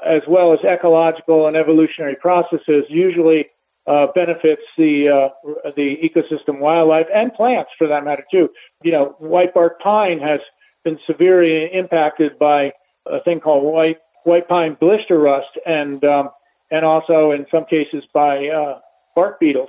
as 0.04 0.22
well 0.26 0.52
as 0.52 0.58
ecological 0.64 1.46
and 1.46 1.56
evolutionary 1.56 2.16
processes, 2.16 2.84
usually 2.88 3.46
uh, 3.86 4.08
benefits 4.12 4.62
the 4.76 5.08
uh, 5.08 5.28
the 5.76 5.96
ecosystem, 6.02 6.58
wildlife, 6.58 7.06
and 7.14 7.32
plants 7.34 7.70
for 7.78 7.86
that 7.86 8.04
matter 8.04 8.24
too. 8.28 8.48
You 8.82 8.90
know, 8.90 9.14
white 9.20 9.54
bark 9.54 9.78
pine 9.80 10.18
has 10.18 10.40
been 10.82 10.98
severely 11.06 11.70
impacted 11.72 12.40
by 12.40 12.72
a 13.06 13.22
thing 13.22 13.38
called 13.38 13.62
white 13.62 13.98
white 14.24 14.48
pine 14.48 14.76
blister 14.80 15.20
rust, 15.20 15.58
and 15.64 16.02
um, 16.02 16.30
and 16.74 16.84
also 16.84 17.30
in 17.30 17.46
some 17.52 17.64
cases 17.64 18.02
by 18.12 18.48
uh, 18.48 18.80
bark 19.14 19.38
beetles. 19.38 19.68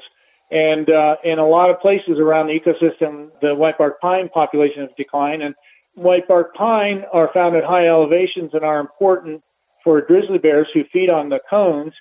And 0.50 0.90
uh, 0.90 1.18
in 1.24 1.38
a 1.38 1.48
lot 1.48 1.70
of 1.70 1.80
places 1.80 2.18
around 2.20 2.48
the 2.48 2.60
ecosystem, 2.60 3.30
the 3.42 3.54
white 3.54 3.78
bark 3.78 4.02
pine 4.02 4.28
population 4.30 4.82
has 4.82 4.90
declined, 4.98 5.44
and 5.44 5.54
white 5.94 6.28
bark 6.28 6.56
pine 6.56 7.04
are 7.14 7.30
found 7.32 7.56
at 7.56 7.64
high 7.64 7.88
elevations 7.88 8.52
and 8.54 8.64
are 8.64 8.80
important 8.80 9.44
for 9.84 10.02
grizzly 10.02 10.40
bears 10.40 10.68
who 10.74 10.84
feed 10.92 11.12
on 11.12 11.30
the 11.30 11.40
cones, 11.48 11.94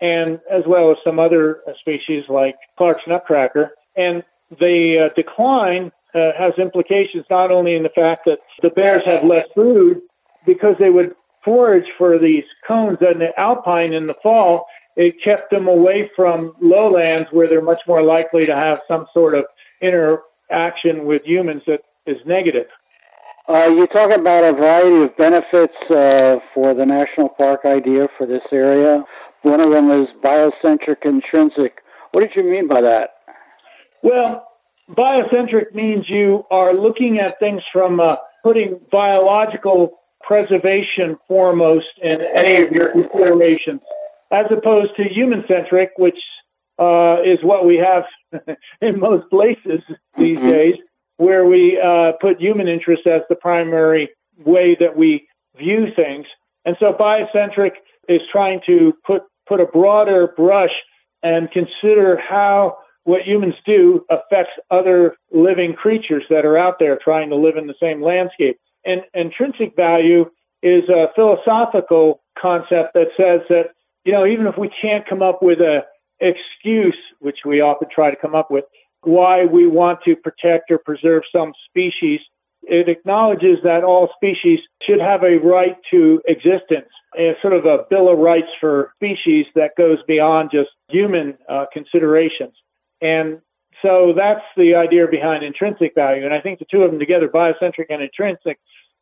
and 0.00 0.40
as 0.50 0.64
well 0.66 0.90
as 0.90 0.96
some 1.04 1.20
other 1.20 1.60
species 1.78 2.24
like 2.28 2.56
Clark's 2.76 3.02
nutcracker. 3.06 3.70
And 3.96 4.24
the 4.58 5.06
uh, 5.06 5.14
decline 5.14 5.92
uh, 6.14 6.32
has 6.36 6.52
implications 6.58 7.26
not 7.30 7.52
only 7.52 7.76
in 7.76 7.84
the 7.84 7.90
fact 7.90 8.22
that 8.26 8.38
the 8.62 8.70
bears 8.70 9.02
have 9.06 9.22
less 9.22 9.46
food 9.54 10.00
because 10.46 10.74
they 10.80 10.90
would 10.90 11.14
forage 11.44 11.86
for 11.96 12.18
these 12.18 12.44
cones 12.66 12.98
in 13.00 13.18
the 13.18 13.38
alpine 13.38 13.92
in 13.92 14.06
the 14.06 14.14
fall, 14.22 14.66
it 14.96 15.14
kept 15.22 15.50
them 15.50 15.68
away 15.68 16.10
from 16.16 16.54
lowlands 16.60 17.28
where 17.30 17.48
they're 17.48 17.62
much 17.62 17.80
more 17.86 18.02
likely 18.02 18.46
to 18.46 18.54
have 18.54 18.78
some 18.88 19.06
sort 19.14 19.34
of 19.34 19.44
interaction 19.80 21.04
with 21.04 21.22
humans 21.24 21.62
that 21.66 21.80
is 22.06 22.16
negative. 22.26 22.66
Uh, 23.48 23.68
you 23.68 23.86
talk 23.86 24.10
about 24.10 24.44
a 24.44 24.52
variety 24.52 25.04
of 25.04 25.16
benefits 25.16 25.74
uh, 25.90 26.36
for 26.52 26.74
the 26.74 26.84
national 26.84 27.30
park 27.30 27.60
idea 27.64 28.08
for 28.18 28.26
this 28.26 28.42
area. 28.52 29.04
One 29.42 29.60
of 29.60 29.70
them 29.70 29.90
is 29.90 30.08
biocentric 30.22 31.04
intrinsic. 31.04 31.78
What 32.12 32.20
did 32.20 32.32
you 32.34 32.42
mean 32.42 32.68
by 32.68 32.82
that? 32.82 33.10
Well, 34.02 34.46
biocentric 34.90 35.74
means 35.74 36.10
you 36.10 36.44
are 36.50 36.74
looking 36.74 37.18
at 37.18 37.38
things 37.38 37.62
from 37.72 38.00
uh, 38.00 38.16
putting 38.42 38.80
biological 38.90 39.97
preservation 40.22 41.16
foremost 41.26 41.86
in 42.02 42.20
any 42.34 42.62
of 42.62 42.72
your 42.72 42.92
considerations, 42.92 43.80
as 44.30 44.46
opposed 44.50 44.96
to 44.96 45.04
human 45.04 45.44
centric, 45.48 45.90
which 45.96 46.18
uh, 46.78 47.18
is 47.24 47.38
what 47.42 47.66
we 47.66 47.76
have 47.76 48.04
in 48.80 49.00
most 49.00 49.28
places 49.30 49.80
these 50.16 50.38
mm-hmm. 50.38 50.48
days 50.48 50.74
where 51.16 51.44
we 51.44 51.80
uh, 51.80 52.12
put 52.20 52.40
human 52.40 52.68
interest 52.68 53.06
as 53.06 53.22
the 53.28 53.34
primary 53.34 54.08
way 54.44 54.76
that 54.78 54.96
we 54.96 55.26
view 55.56 55.86
things. 55.94 56.26
And 56.64 56.76
so 56.78 56.92
biocentric 56.92 57.72
is 58.08 58.20
trying 58.30 58.60
to 58.66 58.94
put, 59.04 59.22
put 59.48 59.60
a 59.60 59.66
broader 59.66 60.32
brush 60.36 60.70
and 61.22 61.50
consider 61.50 62.16
how 62.16 62.78
what 63.04 63.22
humans 63.22 63.54
do 63.66 64.04
affects 64.10 64.52
other 64.70 65.16
living 65.32 65.74
creatures 65.74 66.24
that 66.30 66.44
are 66.44 66.58
out 66.58 66.78
there 66.78 66.98
trying 67.02 67.30
to 67.30 67.36
live 67.36 67.56
in 67.56 67.66
the 67.66 67.74
same 67.80 68.02
landscape. 68.02 68.58
And 68.88 69.02
intrinsic 69.12 69.76
value 69.76 70.30
is 70.62 70.88
a 70.88 71.08
philosophical 71.14 72.22
concept 72.40 72.94
that 72.94 73.08
says 73.16 73.42
that, 73.50 73.66
you 74.04 74.12
know, 74.12 74.26
even 74.26 74.46
if 74.46 74.56
we 74.56 74.70
can't 74.80 75.06
come 75.06 75.22
up 75.22 75.42
with 75.42 75.60
a 75.60 75.82
excuse, 76.20 76.96
which 77.20 77.40
we 77.44 77.60
often 77.60 77.88
try 77.94 78.10
to 78.10 78.16
come 78.16 78.34
up 78.34 78.50
with, 78.50 78.64
why 79.02 79.44
we 79.44 79.66
want 79.66 80.00
to 80.04 80.16
protect 80.16 80.70
or 80.70 80.78
preserve 80.78 81.22
some 81.30 81.52
species. 81.68 82.20
It 82.62 82.88
acknowledges 82.88 83.58
that 83.62 83.84
all 83.84 84.08
species 84.16 84.58
should 84.82 85.00
have 85.00 85.22
a 85.22 85.36
right 85.36 85.76
to 85.92 86.20
existence, 86.26 86.88
a 87.16 87.34
sort 87.40 87.52
of 87.52 87.66
a 87.66 87.84
bill 87.88 88.08
of 88.10 88.18
rights 88.18 88.48
for 88.60 88.92
species 88.96 89.46
that 89.54 89.76
goes 89.76 89.98
beyond 90.08 90.50
just 90.50 90.70
human 90.88 91.38
uh, 91.48 91.66
considerations. 91.72 92.54
And 93.00 93.40
so 93.80 94.12
that's 94.16 94.44
the 94.56 94.74
idea 94.74 95.06
behind 95.08 95.44
intrinsic 95.44 95.94
value. 95.94 96.24
And 96.24 96.34
I 96.34 96.40
think 96.40 96.58
the 96.58 96.66
two 96.68 96.82
of 96.82 96.90
them 96.90 96.98
together, 96.98 97.28
biocentric 97.28 97.86
and 97.90 98.02
intrinsic, 98.02 98.58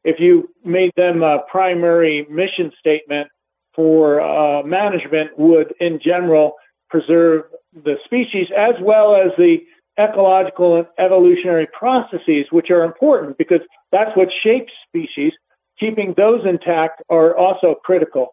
if 0.06 0.20
you 0.20 0.48
made 0.64 0.92
them 0.96 1.24
a 1.24 1.40
primary 1.50 2.26
mission 2.30 2.70
statement 2.78 3.28
for 3.74 4.20
uh, 4.20 4.62
management, 4.62 5.36
would 5.36 5.74
in 5.80 5.98
general 6.02 6.54
preserve 6.88 7.42
the 7.74 7.96
species 8.04 8.46
as 8.56 8.74
well 8.80 9.16
as 9.16 9.32
the 9.36 9.58
ecological 9.98 10.76
and 10.76 10.86
evolutionary 10.98 11.66
processes, 11.76 12.46
which 12.50 12.70
are 12.70 12.84
important 12.84 13.36
because 13.36 13.60
that's 13.90 14.16
what 14.16 14.28
shapes 14.44 14.72
species. 14.88 15.32
Keeping 15.80 16.14
those 16.16 16.46
intact 16.46 17.02
are 17.10 17.36
also 17.36 17.74
critical. 17.84 18.28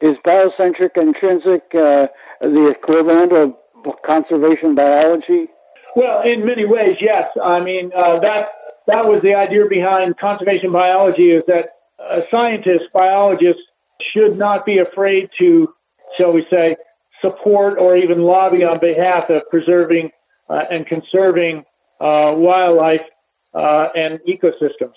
Is 0.00 0.16
biocentric 0.24 0.96
intrinsic 0.96 1.62
uh, 1.74 2.06
the 2.40 2.68
equivalent 2.68 3.32
of 3.32 3.54
conservation 4.06 4.76
biology? 4.76 5.48
Well, 5.96 6.22
in 6.22 6.46
many 6.46 6.64
ways, 6.64 6.96
yes. 7.00 7.28
I 7.42 7.60
mean, 7.60 7.90
uh, 7.94 8.20
that 8.20 8.48
that 8.86 9.06
was 9.06 9.20
the 9.22 9.34
idea 9.34 9.66
behind 9.68 10.18
conservation 10.18 10.72
biology 10.72 11.30
is 11.30 11.42
that 11.46 11.70
uh, 11.98 12.20
scientists, 12.30 12.88
biologists, 12.92 13.62
should 14.12 14.36
not 14.36 14.66
be 14.66 14.78
afraid 14.78 15.28
to, 15.38 15.72
shall 16.18 16.32
we 16.32 16.44
say, 16.50 16.76
support 17.20 17.78
or 17.78 17.96
even 17.96 18.22
lobby 18.22 18.64
on 18.64 18.80
behalf 18.80 19.30
of 19.30 19.42
preserving 19.50 20.10
uh, 20.50 20.64
and 20.70 20.86
conserving 20.86 21.58
uh, 22.00 22.34
wildlife 22.34 23.00
uh, 23.54 23.88
and 23.94 24.18
ecosystems. 24.28 24.96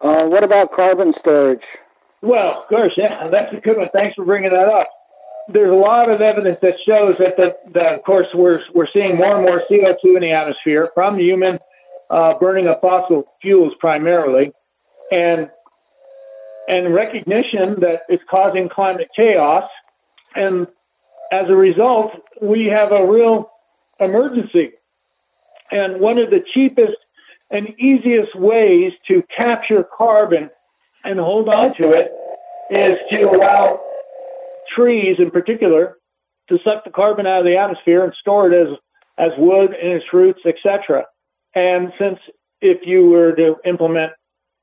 what 0.00 0.42
about 0.42 0.72
carbon 0.72 1.12
storage? 1.20 1.60
Well, 2.22 2.62
of 2.62 2.68
course, 2.68 2.92
yeah, 2.96 3.28
that's 3.32 3.52
a 3.52 3.60
good 3.60 3.76
one. 3.76 3.88
Thanks 3.92 4.14
for 4.14 4.24
bringing 4.24 4.50
that 4.50 4.68
up. 4.68 4.88
There's 5.50 5.70
a 5.70 5.74
lot 5.74 6.10
of 6.10 6.20
evidence 6.20 6.58
that 6.62 6.74
shows 6.86 7.14
that, 7.18 7.36
the, 7.36 7.56
that 7.72 7.94
of 7.94 8.02
course, 8.04 8.26
we're, 8.34 8.60
we're 8.74 8.88
seeing 8.92 9.16
more 9.16 9.36
and 9.36 9.46
more 9.46 9.62
CO2 9.70 10.16
in 10.16 10.20
the 10.20 10.32
atmosphere 10.32 10.90
from 10.94 11.18
human 11.18 11.58
uh, 12.10 12.34
burning 12.38 12.66
of 12.66 12.80
fossil 12.80 13.24
fuels 13.40 13.72
primarily, 13.78 14.52
and 15.10 15.50
and 16.68 16.94
recognition 16.94 17.80
that 17.80 18.02
it's 18.08 18.22
causing 18.30 18.68
climate 18.68 19.08
chaos, 19.16 19.64
and 20.34 20.66
as 21.32 21.48
a 21.48 21.56
result, 21.56 22.12
we 22.42 22.66
have 22.66 22.92
a 22.92 23.06
real 23.06 23.50
emergency 24.00 24.72
and 25.70 26.00
one 26.00 26.18
of 26.18 26.30
the 26.30 26.42
cheapest 26.54 26.96
and 27.50 27.68
easiest 27.78 28.34
ways 28.36 28.92
to 29.06 29.22
capture 29.34 29.84
carbon 29.96 30.50
and 31.04 31.18
hold 31.18 31.48
on 31.48 31.74
to 31.76 31.90
it 31.90 32.12
is 32.70 32.98
to 33.10 33.22
allow 33.30 33.80
trees 34.74 35.16
in 35.18 35.30
particular 35.30 35.96
to 36.48 36.58
suck 36.64 36.84
the 36.84 36.90
carbon 36.90 37.26
out 37.26 37.40
of 37.40 37.44
the 37.44 37.56
atmosphere 37.56 38.04
and 38.04 38.12
store 38.20 38.52
it 38.52 38.68
as, 38.68 38.76
as 39.18 39.30
wood 39.38 39.74
in 39.80 39.92
its 39.92 40.04
roots, 40.12 40.40
etc. 40.46 41.04
And 41.54 41.92
since 41.98 42.18
if 42.60 42.86
you 42.86 43.06
were 43.06 43.32
to 43.32 43.56
implement 43.64 44.12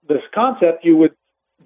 this 0.08 0.22
concept, 0.34 0.86
you 0.86 0.98
would 0.98 1.14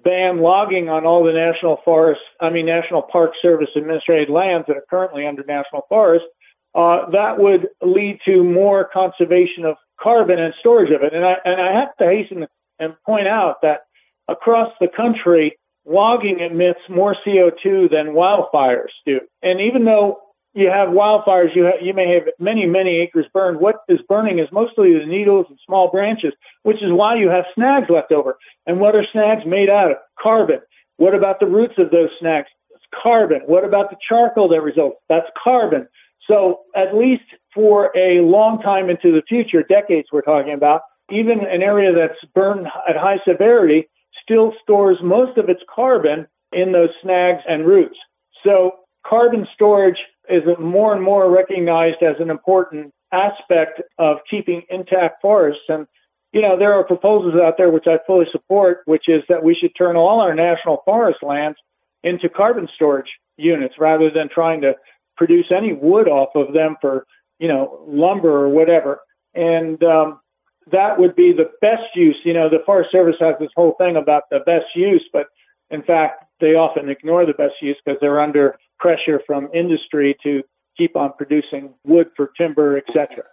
ban 0.02 0.40
logging 0.40 0.88
on 0.88 1.04
all 1.04 1.24
the 1.24 1.32
national 1.32 1.78
forest, 1.84 2.20
I 2.40 2.50
mean, 2.50 2.66
National 2.66 3.02
Park 3.02 3.32
Service 3.42 3.68
administrated 3.76 4.30
lands 4.30 4.66
that 4.68 4.76
are 4.76 4.84
currently 4.88 5.26
under 5.26 5.44
national 5.44 5.82
forest, 5.88 6.24
uh, 6.74 7.10
that 7.10 7.38
would 7.38 7.68
lead 7.82 8.20
to 8.24 8.44
more 8.44 8.88
conservation 8.92 9.64
of 9.64 9.76
carbon 10.00 10.38
and 10.38 10.54
storage 10.60 10.90
of 10.90 11.02
it. 11.02 11.12
And 11.12 11.24
I, 11.24 11.36
and 11.44 11.60
I 11.60 11.72
have 11.72 11.96
to 11.98 12.06
hasten 12.06 12.46
and 12.78 12.94
point 13.04 13.26
out 13.26 13.56
that 13.62 13.80
across 14.28 14.72
the 14.80 14.88
country, 14.88 15.58
logging 15.84 16.40
emits 16.40 16.80
more 16.88 17.16
CO2 17.26 17.90
than 17.90 18.14
wildfires 18.14 18.92
do. 19.04 19.20
And 19.42 19.60
even 19.60 19.84
though 19.84 20.18
you 20.52 20.68
have 20.68 20.88
wildfires, 20.88 21.54
you, 21.54 21.70
you 21.80 21.94
may 21.94 22.12
have 22.14 22.24
many, 22.38 22.66
many 22.66 22.98
acres 22.98 23.26
burned. 23.32 23.60
What 23.60 23.76
is 23.88 24.00
burning 24.08 24.38
is 24.38 24.48
mostly 24.50 24.98
the 24.98 25.06
needles 25.06 25.46
and 25.48 25.58
small 25.64 25.90
branches, 25.90 26.32
which 26.64 26.82
is 26.82 26.90
why 26.92 27.16
you 27.16 27.28
have 27.28 27.44
snags 27.54 27.86
left 27.88 28.12
over. 28.12 28.36
And 28.66 28.80
what 28.80 28.96
are 28.96 29.04
snags 29.12 29.42
made 29.46 29.70
out 29.70 29.92
of? 29.92 29.96
Carbon. 30.20 30.60
What 30.96 31.14
about 31.14 31.40
the 31.40 31.46
roots 31.46 31.74
of 31.78 31.90
those 31.90 32.10
snags? 32.18 32.48
It's 32.70 32.84
carbon. 33.02 33.42
What 33.46 33.64
about 33.64 33.90
the 33.90 33.96
charcoal 34.06 34.48
that 34.48 34.60
results? 34.60 34.98
That's 35.08 35.28
carbon. 35.42 35.86
So 36.26 36.60
at 36.74 36.96
least 36.96 37.24
for 37.54 37.90
a 37.96 38.20
long 38.20 38.60
time 38.60 38.90
into 38.90 39.12
the 39.12 39.22
future, 39.28 39.62
decades 39.62 40.08
we're 40.12 40.22
talking 40.22 40.52
about, 40.52 40.82
even 41.10 41.40
an 41.40 41.62
area 41.62 41.92
that's 41.92 42.18
burned 42.34 42.66
at 42.88 42.96
high 42.96 43.18
severity 43.26 43.88
still 44.22 44.52
stores 44.62 44.98
most 45.02 45.38
of 45.38 45.48
its 45.48 45.62
carbon 45.72 46.26
in 46.52 46.72
those 46.72 46.90
snags 47.02 47.42
and 47.48 47.66
roots. 47.66 47.96
So 48.44 48.72
carbon 49.06 49.46
storage 49.54 49.98
is 50.28 50.42
more 50.58 50.94
and 50.94 51.02
more 51.02 51.30
recognized 51.30 52.02
as 52.02 52.16
an 52.20 52.30
important 52.30 52.92
aspect 53.12 53.80
of 53.98 54.18
keeping 54.28 54.62
intact 54.70 55.20
forests. 55.20 55.64
And, 55.68 55.86
you 56.32 56.40
know, 56.40 56.56
there 56.58 56.74
are 56.74 56.84
proposals 56.84 57.34
out 57.40 57.56
there 57.56 57.70
which 57.70 57.86
I 57.86 57.98
fully 58.06 58.26
support, 58.30 58.82
which 58.84 59.08
is 59.08 59.22
that 59.28 59.42
we 59.42 59.54
should 59.54 59.74
turn 59.76 59.96
all 59.96 60.20
our 60.20 60.34
national 60.34 60.82
forest 60.84 61.22
lands 61.22 61.58
into 62.02 62.28
carbon 62.28 62.68
storage 62.74 63.10
units 63.36 63.74
rather 63.78 64.10
than 64.10 64.28
trying 64.28 64.60
to 64.60 64.74
produce 65.16 65.46
any 65.50 65.72
wood 65.72 66.08
off 66.08 66.30
of 66.34 66.52
them 66.54 66.76
for, 66.80 67.06
you 67.38 67.48
know, 67.48 67.84
lumber 67.86 68.30
or 68.30 68.48
whatever. 68.48 69.00
And 69.34 69.82
um, 69.82 70.20
that 70.70 70.98
would 70.98 71.16
be 71.16 71.32
the 71.32 71.50
best 71.60 71.94
use. 71.94 72.16
You 72.24 72.34
know, 72.34 72.48
the 72.48 72.62
Forest 72.64 72.92
Service 72.92 73.16
has 73.20 73.34
this 73.40 73.50
whole 73.56 73.74
thing 73.78 73.96
about 73.96 74.24
the 74.30 74.40
best 74.40 74.66
use, 74.74 75.06
but 75.12 75.26
in 75.70 75.82
fact, 75.82 76.24
they 76.40 76.54
often 76.54 76.88
ignore 76.88 77.26
the 77.26 77.34
best 77.34 77.54
use 77.60 77.76
because 77.84 77.98
they're 78.00 78.20
under 78.20 78.58
pressure 78.78 79.20
from 79.26 79.48
industry 79.54 80.16
to 80.22 80.42
keep 80.76 80.96
on 80.96 81.12
producing 81.16 81.74
wood 81.84 82.08
for 82.16 82.30
timber, 82.36 82.78
etc. 82.78 83.24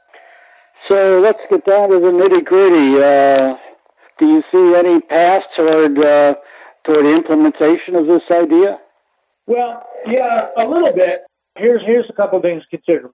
So 0.89 1.19
let's 1.23 1.39
get 1.49 1.65
down 1.65 1.89
to 1.89 1.99
the 1.99 2.11
nitty 2.11 2.45
gritty. 2.45 3.01
Uh, 3.01 3.57
do 4.19 4.27
you 4.27 4.43
see 4.51 4.75
any 4.75 5.01
path 5.01 5.43
toward 5.55 6.03
uh, 6.03 6.35
toward 6.85 7.05
implementation 7.05 7.95
of 7.95 8.07
this 8.07 8.23
idea? 8.31 8.79
Well, 9.47 9.83
yeah, 10.05 10.47
a 10.57 10.67
little 10.67 10.93
bit. 10.93 11.21
Here's 11.57 11.81
here's 11.85 12.05
a 12.09 12.13
couple 12.13 12.37
of 12.37 12.43
things 12.43 12.63
to 12.69 12.77
consider. 12.77 13.11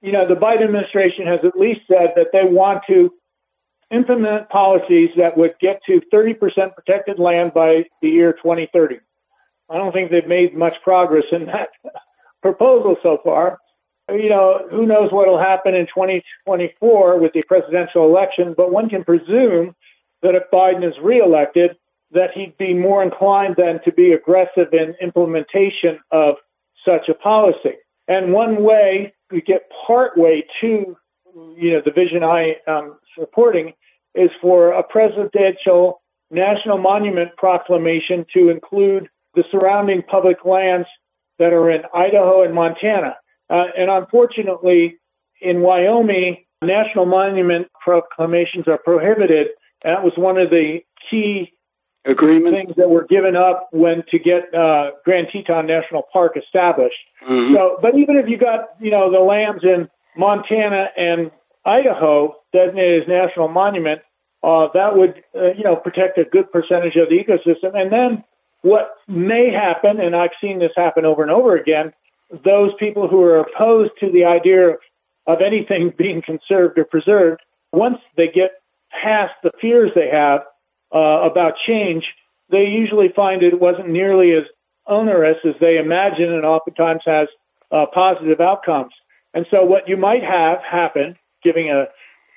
You 0.00 0.12
know, 0.12 0.26
the 0.26 0.34
Biden 0.34 0.64
administration 0.64 1.26
has 1.26 1.40
at 1.44 1.56
least 1.56 1.80
said 1.86 2.10
that 2.16 2.28
they 2.32 2.44
want 2.44 2.82
to 2.88 3.12
implement 3.92 4.48
policies 4.48 5.10
that 5.16 5.36
would 5.36 5.52
get 5.60 5.80
to 5.86 6.00
30% 6.12 6.38
protected 6.74 7.18
land 7.18 7.52
by 7.54 7.84
the 8.00 8.08
year 8.08 8.32
2030. 8.32 8.96
I 9.72 9.78
don't 9.78 9.92
think 9.92 10.10
they've 10.10 10.26
made 10.26 10.54
much 10.54 10.74
progress 10.84 11.24
in 11.32 11.46
that 11.46 11.70
proposal 12.42 12.96
so 13.02 13.18
far. 13.24 13.58
You 14.10 14.28
know, 14.28 14.66
who 14.70 14.84
knows 14.84 15.10
what 15.12 15.28
will 15.28 15.38
happen 15.38 15.74
in 15.74 15.86
2024 15.86 17.18
with 17.18 17.32
the 17.32 17.42
presidential 17.44 18.04
election, 18.04 18.54
but 18.56 18.70
one 18.70 18.88
can 18.90 19.04
presume 19.04 19.74
that 20.22 20.34
if 20.34 20.42
Biden 20.52 20.86
is 20.86 20.94
reelected, 21.02 21.76
that 22.10 22.30
he'd 22.34 22.56
be 22.58 22.74
more 22.74 23.02
inclined 23.02 23.54
then 23.56 23.80
to 23.84 23.92
be 23.92 24.12
aggressive 24.12 24.68
in 24.72 24.94
implementation 25.00 25.98
of 26.10 26.34
such 26.84 27.08
a 27.08 27.14
policy. 27.14 27.76
And 28.08 28.32
one 28.32 28.62
way 28.62 29.14
we 29.30 29.40
get 29.40 29.70
partway 29.86 30.44
to, 30.60 30.96
you 31.56 31.72
know, 31.72 31.80
the 31.82 31.92
vision 31.92 32.22
I 32.22 32.56
am 32.66 32.98
supporting 33.18 33.72
is 34.14 34.30
for 34.42 34.72
a 34.72 34.82
presidential 34.82 36.02
national 36.30 36.78
monument 36.78 37.30
proclamation 37.36 38.26
to 38.34 38.50
include 38.50 39.08
the 39.34 39.44
surrounding 39.50 40.02
public 40.02 40.44
lands 40.44 40.86
that 41.38 41.52
are 41.52 41.70
in 41.70 41.82
Idaho 41.94 42.42
and 42.42 42.54
Montana. 42.54 43.16
Uh, 43.50 43.64
and 43.76 43.90
unfortunately, 43.90 44.96
in 45.40 45.60
Wyoming, 45.60 46.44
national 46.62 47.06
monument 47.06 47.68
proclamations 47.82 48.68
are 48.68 48.78
prohibited. 48.78 49.48
That 49.82 50.02
was 50.04 50.12
one 50.16 50.38
of 50.38 50.50
the 50.50 50.80
key 51.10 51.52
Agreement. 52.04 52.54
things 52.54 52.76
that 52.76 52.88
were 52.88 53.04
given 53.04 53.36
up 53.36 53.68
when 53.72 54.02
to 54.10 54.18
get 54.18 54.52
uh, 54.54 54.92
Grand 55.04 55.28
Teton 55.32 55.66
National 55.66 56.02
Park 56.12 56.36
established. 56.36 56.96
Mm-hmm. 57.28 57.54
So, 57.54 57.78
but 57.80 57.96
even 57.96 58.16
if 58.16 58.28
you 58.28 58.38
got 58.38 58.70
you 58.80 58.90
know 58.90 59.10
the 59.10 59.20
lands 59.20 59.62
in 59.62 59.88
Montana 60.16 60.88
and 60.96 61.30
Idaho 61.64 62.36
designated 62.52 63.02
as 63.02 63.08
national 63.08 63.48
monument, 63.48 64.00
uh, 64.42 64.68
that 64.74 64.96
would 64.96 65.22
uh, 65.36 65.52
you 65.56 65.62
know 65.62 65.76
protect 65.76 66.18
a 66.18 66.24
good 66.24 66.50
percentage 66.50 66.96
of 66.96 67.08
the 67.08 67.18
ecosystem. 67.18 67.76
And 67.76 67.92
then 67.92 68.24
what 68.62 68.94
may 69.08 69.52
happen, 69.52 70.00
and 70.00 70.16
I've 70.16 70.30
seen 70.40 70.58
this 70.58 70.72
happen 70.76 71.04
over 71.04 71.22
and 71.22 71.30
over 71.30 71.56
again, 71.56 71.92
those 72.44 72.70
people 72.78 73.08
who 73.08 73.22
are 73.22 73.40
opposed 73.40 73.92
to 74.00 74.10
the 74.10 74.24
idea 74.24 74.76
of 75.26 75.40
anything 75.40 75.92
being 75.98 76.22
conserved 76.22 76.78
or 76.78 76.84
preserved, 76.84 77.40
once 77.72 77.98
they 78.16 78.28
get 78.28 78.52
past 78.90 79.34
the 79.42 79.50
fears 79.60 79.90
they 79.94 80.08
have 80.08 80.42
uh, 80.94 81.28
about 81.30 81.54
change, 81.66 82.04
they 82.50 82.66
usually 82.66 83.08
find 83.08 83.42
it 83.42 83.60
wasn't 83.60 83.88
nearly 83.88 84.32
as 84.32 84.44
onerous 84.86 85.38
as 85.44 85.54
they 85.60 85.78
imagine 85.78 86.32
and 86.32 86.44
oftentimes 86.44 87.02
has 87.06 87.28
uh, 87.70 87.86
positive 87.92 88.40
outcomes. 88.40 88.92
And 89.34 89.46
so 89.50 89.64
what 89.64 89.88
you 89.88 89.96
might 89.96 90.22
have 90.22 90.58
happen, 90.62 91.16
giving 91.42 91.70
a 91.70 91.86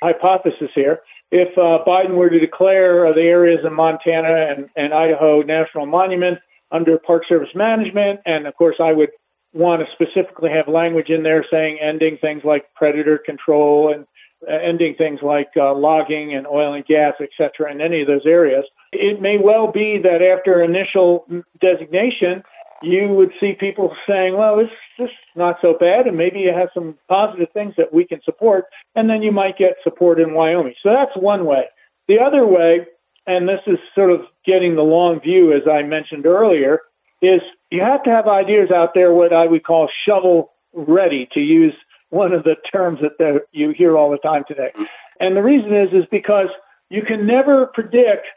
hypothesis 0.01 0.69
here, 0.73 0.99
if 1.31 1.58
uh, 1.58 1.84
Biden 1.86 2.15
were 2.15 2.29
to 2.29 2.39
declare 2.39 3.13
the 3.13 3.21
areas 3.21 3.60
in 3.65 3.73
Montana 3.73 4.53
and, 4.55 4.69
and 4.75 4.93
Idaho 4.93 5.41
national 5.41 5.86
monument 5.86 6.39
under 6.71 6.97
Park 6.97 7.23
Service 7.27 7.49
management, 7.55 8.19
and 8.25 8.47
of 8.47 8.55
course, 8.55 8.75
I 8.79 8.91
would 8.91 9.10
want 9.53 9.81
to 9.81 9.88
specifically 9.93 10.49
have 10.51 10.67
language 10.67 11.10
in 11.10 11.23
there 11.23 11.45
saying 11.49 11.79
ending 11.81 12.17
things 12.19 12.43
like 12.43 12.65
predator 12.75 13.17
control 13.17 13.93
and 13.93 14.05
uh, 14.47 14.53
ending 14.53 14.93
things 14.95 15.19
like 15.23 15.47
uh, 15.55 15.73
logging 15.73 16.36
and 16.36 16.45
oil 16.45 16.73
and 16.73 16.86
gas, 16.86 17.13
et 17.21 17.29
cetera, 17.38 17.71
in 17.71 17.81
any 17.81 18.01
of 18.01 18.08
those 18.08 18.25
areas. 18.25 18.65
It 18.91 19.21
may 19.21 19.38
well 19.38 19.71
be 19.71 19.97
that 20.03 20.21
after 20.21 20.62
initial 20.62 21.25
designation, 21.60 22.43
you 22.81 23.07
would 23.09 23.31
see 23.39 23.53
people 23.59 23.95
saying, 24.07 24.38
well, 24.38 24.57
this, 24.57 24.69
this 24.97 25.09
is 25.09 25.35
not 25.35 25.57
so 25.61 25.75
bad, 25.79 26.07
and 26.07 26.17
maybe 26.17 26.43
it 26.43 26.55
has 26.55 26.69
some 26.73 26.97
positive 27.07 27.49
things 27.53 27.73
that 27.77 27.93
we 27.93 28.05
can 28.05 28.21
support, 28.23 28.65
and 28.95 29.09
then 29.09 29.21
you 29.21 29.31
might 29.31 29.57
get 29.57 29.75
support 29.83 30.19
in 30.19 30.33
Wyoming. 30.33 30.75
So 30.83 30.89
that's 30.89 31.15
one 31.15 31.45
way. 31.45 31.65
The 32.07 32.19
other 32.19 32.45
way, 32.45 32.85
and 33.25 33.47
this 33.47 33.61
is 33.65 33.77
sort 33.95 34.11
of 34.11 34.21
getting 34.45 34.75
the 34.75 34.83
long 34.83 35.19
view, 35.19 35.53
as 35.53 35.63
I 35.71 35.83
mentioned 35.83 36.25
earlier, 36.25 36.81
is 37.21 37.41
you 37.71 37.81
have 37.81 38.03
to 38.03 38.09
have 38.09 38.27
ideas 38.27 38.69
out 38.71 38.93
there, 38.93 39.13
what 39.13 39.33
I 39.33 39.47
would 39.47 39.63
call 39.63 39.89
shovel 40.05 40.51
ready, 40.73 41.27
to 41.33 41.39
use 41.39 41.73
one 42.09 42.33
of 42.33 42.43
the 42.43 42.55
terms 42.71 42.99
that 43.01 43.17
the, 43.17 43.39
you 43.51 43.71
hear 43.71 43.97
all 43.97 44.11
the 44.11 44.17
time 44.17 44.43
today. 44.47 44.71
Mm-hmm. 44.75 44.83
And 45.19 45.35
the 45.35 45.41
reason 45.41 45.73
is, 45.73 45.89
is 45.93 46.05
because 46.11 46.49
you 46.89 47.01
can 47.01 47.25
never 47.25 47.67
predict 47.67 48.27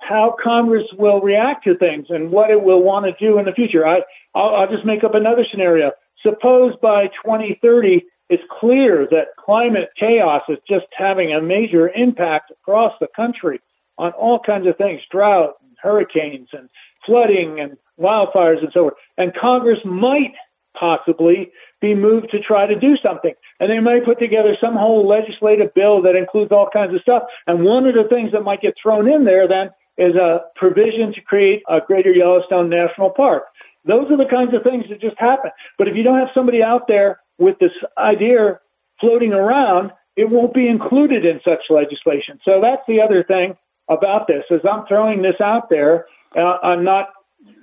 how 0.00 0.34
Congress 0.42 0.86
will 0.98 1.20
react 1.20 1.64
to 1.64 1.76
things 1.76 2.06
and 2.08 2.30
what 2.30 2.50
it 2.50 2.62
will 2.62 2.82
want 2.82 3.06
to 3.06 3.24
do 3.24 3.38
in 3.38 3.44
the 3.44 3.52
future. 3.52 3.86
I, 3.86 4.02
I'll, 4.34 4.56
I'll 4.56 4.70
just 4.70 4.84
make 4.84 5.04
up 5.04 5.14
another 5.14 5.44
scenario. 5.48 5.92
Suppose 6.22 6.74
by 6.82 7.06
2030, 7.24 8.04
it's 8.28 8.42
clear 8.50 9.06
that 9.10 9.36
climate 9.38 9.90
chaos 9.98 10.42
is 10.48 10.58
just 10.68 10.86
having 10.96 11.32
a 11.32 11.40
major 11.40 11.88
impact 11.90 12.50
across 12.50 12.94
the 13.00 13.08
country 13.14 13.60
on 13.98 14.12
all 14.12 14.38
kinds 14.38 14.66
of 14.66 14.76
things, 14.76 15.00
drought, 15.10 15.54
and 15.62 15.76
hurricanes, 15.82 16.48
and 16.52 16.68
flooding, 17.04 17.60
and 17.60 17.76
wildfires, 17.98 18.60
and 18.60 18.70
so 18.72 18.84
forth. 18.84 18.94
And 19.18 19.34
Congress 19.34 19.78
might 19.84 20.32
possibly 20.78 21.50
be 21.80 21.94
moved 21.94 22.30
to 22.30 22.40
try 22.40 22.66
to 22.66 22.78
do 22.78 22.96
something. 23.02 23.34
And 23.58 23.70
they 23.70 23.80
might 23.80 24.04
put 24.04 24.18
together 24.18 24.56
some 24.60 24.76
whole 24.76 25.06
legislative 25.06 25.74
bill 25.74 26.02
that 26.02 26.16
includes 26.16 26.52
all 26.52 26.68
kinds 26.72 26.94
of 26.94 27.00
stuff. 27.00 27.24
And 27.46 27.64
one 27.64 27.86
of 27.86 27.94
the 27.94 28.08
things 28.08 28.32
that 28.32 28.42
might 28.42 28.60
get 28.60 28.74
thrown 28.80 29.10
in 29.10 29.24
there 29.24 29.48
then 29.48 29.70
is 30.00 30.16
a 30.16 30.40
provision 30.56 31.12
to 31.12 31.20
create 31.20 31.62
a 31.68 31.80
greater 31.86 32.10
Yellowstone 32.10 32.70
National 32.70 33.10
Park. 33.10 33.44
Those 33.84 34.10
are 34.10 34.16
the 34.16 34.30
kinds 34.30 34.54
of 34.54 34.62
things 34.62 34.86
that 34.88 35.00
just 35.00 35.18
happen. 35.18 35.50
But 35.78 35.88
if 35.88 35.96
you 35.96 36.02
don't 36.02 36.18
have 36.18 36.34
somebody 36.34 36.62
out 36.62 36.88
there 36.88 37.20
with 37.38 37.58
this 37.58 37.72
idea 37.98 38.60
floating 38.98 39.32
around, 39.32 39.92
it 40.16 40.28
won't 40.28 40.54
be 40.54 40.68
included 40.68 41.24
in 41.24 41.40
such 41.44 41.60
legislation. 41.70 42.40
So 42.44 42.60
that's 42.60 42.82
the 42.88 43.00
other 43.00 43.22
thing 43.22 43.56
about 43.88 44.26
this 44.26 44.44
is 44.50 44.60
I'm 44.70 44.86
throwing 44.86 45.22
this 45.22 45.40
out 45.40 45.68
there. 45.68 46.06
Uh, 46.36 46.58
I'm 46.62 46.84
not 46.84 47.10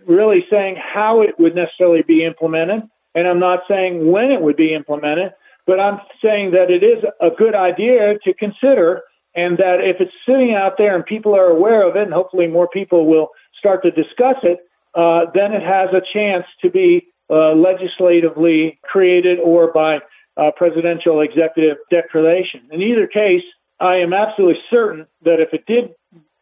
really 0.08 0.45
saying 0.50 0.76
how 0.78 1.21
it 1.21 1.39
would 1.39 1.56
necessarily 1.56 2.04
be 2.04 2.23
implemented, 2.23 2.84
and 3.15 3.28
I'm 3.28 3.39
not 3.39 3.62
saying 3.67 4.12
when 4.12 4.32
it 4.32 4.41
would 4.41 4.58
be 4.58 4.73
implemented, 4.73 5.34
but 5.65 5.80
I'm 5.80 6.00
saying 6.23 6.52
that 6.52 6.71
it 6.71 6.84
is 6.84 7.04
a 7.21 7.30
good 7.30 7.56
idea 7.56 8.17
to 8.23 8.34
consider, 8.34 9.04
and 9.38 9.60
that 9.60 9.82
if 9.82 10.02
it's 10.02 10.12
sitting 10.28 10.56
out 10.56 10.78
there 10.80 10.95
and 10.95 11.06
people 11.06 11.36
are 11.36 11.45
aware 11.45 11.88
of 11.88 11.95
it, 11.95 12.02
and 12.02 12.13
hopefully 12.13 12.47
more 12.47 12.67
people 12.67 13.06
will 13.06 13.30
start 13.58 13.84
to 13.84 13.91
discuss 13.91 14.38
it, 14.41 14.60
uh, 14.95 15.28
then 15.34 15.54
it 15.54 15.62
has 15.62 15.89
a 15.93 16.02
chance 16.12 16.45
to 16.62 16.71
be 16.71 17.08
uh, 17.30 17.54
legislatively 17.54 18.80
created 18.84 19.38
or 19.39 19.71
by 19.71 20.00
uh, 20.38 20.52
presidential 20.56 21.21
executive 21.21 21.78
declaration. 21.91 22.62
In 22.71 22.82
either 22.82 23.06
case, 23.06 23.43
I 23.80 23.97
am 23.97 24.12
absolutely 24.12 24.60
certain 24.71 25.06
that 25.21 25.39
if 25.39 25.54
it 25.54 25.65
did 25.67 25.93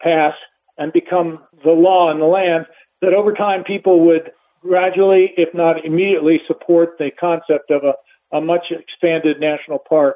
pass 0.01 0.33
and 0.77 0.93
become 0.93 1.39
the 1.65 1.71
law 1.71 2.11
in 2.11 2.19
the 2.19 2.25
land, 2.25 2.65
that 3.01 3.13
over 3.13 3.33
time 3.33 3.65
people 3.65 4.05
would 4.05 4.31
gradually, 4.61 5.33
if 5.35 5.53
not 5.53 5.83
immediately, 5.83 6.41
support 6.47 6.97
the 6.97 7.11
concept 7.11 7.71
of 7.71 7.83
a, 7.83 7.93
a 8.35 8.39
much 8.39 8.71
expanded 8.71 9.41
national 9.41 9.79
park 9.79 10.15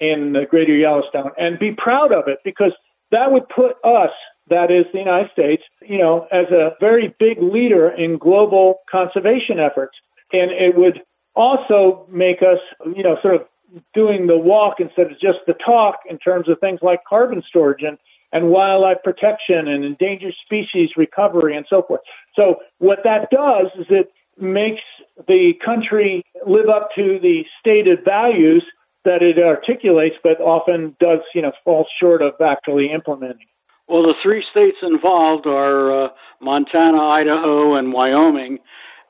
in 0.00 0.32
the 0.32 0.46
greater 0.46 0.74
Yellowstone 0.74 1.30
and 1.38 1.58
be 1.58 1.72
proud 1.72 2.12
of 2.12 2.26
it 2.26 2.38
because 2.44 2.72
that 3.10 3.30
would 3.32 3.48
put 3.48 3.76
us, 3.84 4.10
that 4.48 4.70
is 4.70 4.86
the 4.92 4.98
United 4.98 5.30
States, 5.32 5.62
you 5.82 5.98
know, 5.98 6.26
as 6.32 6.46
a 6.50 6.74
very 6.80 7.14
big 7.18 7.40
leader 7.40 7.88
in 7.90 8.18
global 8.18 8.80
conservation 8.90 9.58
efforts. 9.58 9.96
And 10.32 10.50
it 10.50 10.76
would 10.76 11.02
also 11.34 12.06
make 12.10 12.42
us, 12.42 12.58
you 12.96 13.02
know, 13.02 13.18
sort 13.20 13.34
of 13.34 13.46
doing 13.94 14.26
the 14.26 14.38
walk 14.38 14.80
instead 14.80 15.10
of 15.12 15.20
just 15.20 15.38
the 15.46 15.54
talk 15.54 15.96
in 16.08 16.18
terms 16.18 16.48
of 16.48 16.58
things 16.60 16.80
like 16.82 17.00
carbon 17.08 17.42
storage 17.46 17.82
and, 17.82 17.98
and 18.32 18.48
wildlife 18.48 18.98
protection 19.04 19.68
and 19.68 19.84
endangered 19.84 20.34
species 20.44 20.90
recovery 20.96 21.56
and 21.56 21.66
so 21.68 21.82
forth. 21.82 22.00
So 22.34 22.56
what 22.78 23.00
that 23.04 23.30
does 23.30 23.66
is 23.78 23.86
it 23.90 24.12
makes 24.40 24.82
the 25.28 25.52
country 25.64 26.24
live 26.46 26.68
up 26.68 26.88
to 26.94 27.18
the 27.20 27.44
stated 27.60 28.04
values 28.04 28.64
that 29.04 29.22
it 29.22 29.38
articulates, 29.38 30.16
but 30.22 30.40
often 30.40 30.94
does, 31.00 31.20
you 31.34 31.42
know, 31.42 31.52
fall 31.64 31.86
short 32.00 32.22
of 32.22 32.34
actually 32.40 32.92
implementing. 32.92 33.46
Well, 33.88 34.02
the 34.02 34.14
three 34.22 34.44
states 34.50 34.76
involved 34.82 35.46
are 35.46 36.04
uh, 36.04 36.08
Montana, 36.40 37.02
Idaho, 37.02 37.74
and 37.74 37.92
Wyoming, 37.92 38.58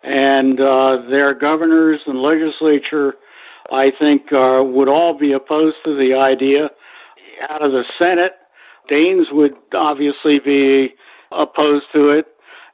and 0.03 0.59
uh, 0.61 1.03
their 1.11 1.35
governors 1.35 2.00
and 2.07 2.22
legislature, 2.22 3.14
I 3.70 3.90
think, 4.00 4.33
uh, 4.33 4.62
would 4.64 4.88
all 4.88 5.18
be 5.18 5.33
opposed 5.33 5.76
to 5.85 5.96
the 5.96 6.14
idea. 6.14 6.70
Out 7.48 7.62
of 7.62 7.72
the 7.72 7.85
Senate, 8.00 8.33
Daines 8.90 9.33
would 9.33 9.55
obviously 9.74 10.38
be 10.38 10.94
opposed 11.31 11.87
to 11.92 12.11
it, 12.11 12.26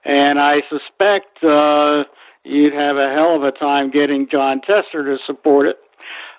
and 0.04 0.38
I 0.38 0.62
suspect 0.70 1.42
uh, 1.42 2.04
you'd 2.44 2.72
have 2.74 2.96
a 2.96 3.12
hell 3.14 3.34
of 3.34 3.42
a 3.42 3.52
time 3.52 3.90
getting 3.90 4.28
Jon 4.30 4.60
Tester 4.60 5.04
to 5.04 5.18
support 5.26 5.66
it. 5.66 5.76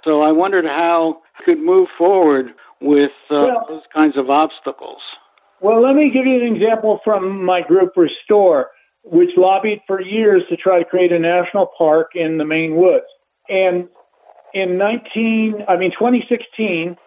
So 0.08 0.22
I 0.22 0.32
wondered 0.32 0.64
how 0.64 1.20
could 1.44 1.60
move 1.60 1.90
forward 1.98 2.54
with 2.80 3.12
uh, 3.30 3.44
well, 3.46 3.66
those 3.68 3.82
kinds 3.94 4.16
of 4.16 4.30
obstacles. 4.30 5.02
Well, 5.60 5.82
let 5.82 5.96
me 5.96 6.10
give 6.10 6.26
you 6.26 6.40
an 6.42 6.56
example 6.56 7.02
from 7.04 7.44
my 7.44 7.62
group 7.62 7.92
Restore 7.98 8.70
which 9.04 9.32
lobbied 9.38 9.80
for 9.88 10.02
years 10.02 10.44
to 10.50 10.58
try 10.58 10.80
to 10.80 10.86
create 10.86 11.12
a 11.12 11.20
national 11.20 11.68
park 11.78 12.12
in 12.16 12.38
the 12.38 12.46
Maine 12.46 12.76
woods. 12.76 13.06
And 13.50 13.88
in 14.54 14.78
19, 14.78 15.66
I 15.68 15.78
mean 15.78 15.92
2016, 15.92 16.98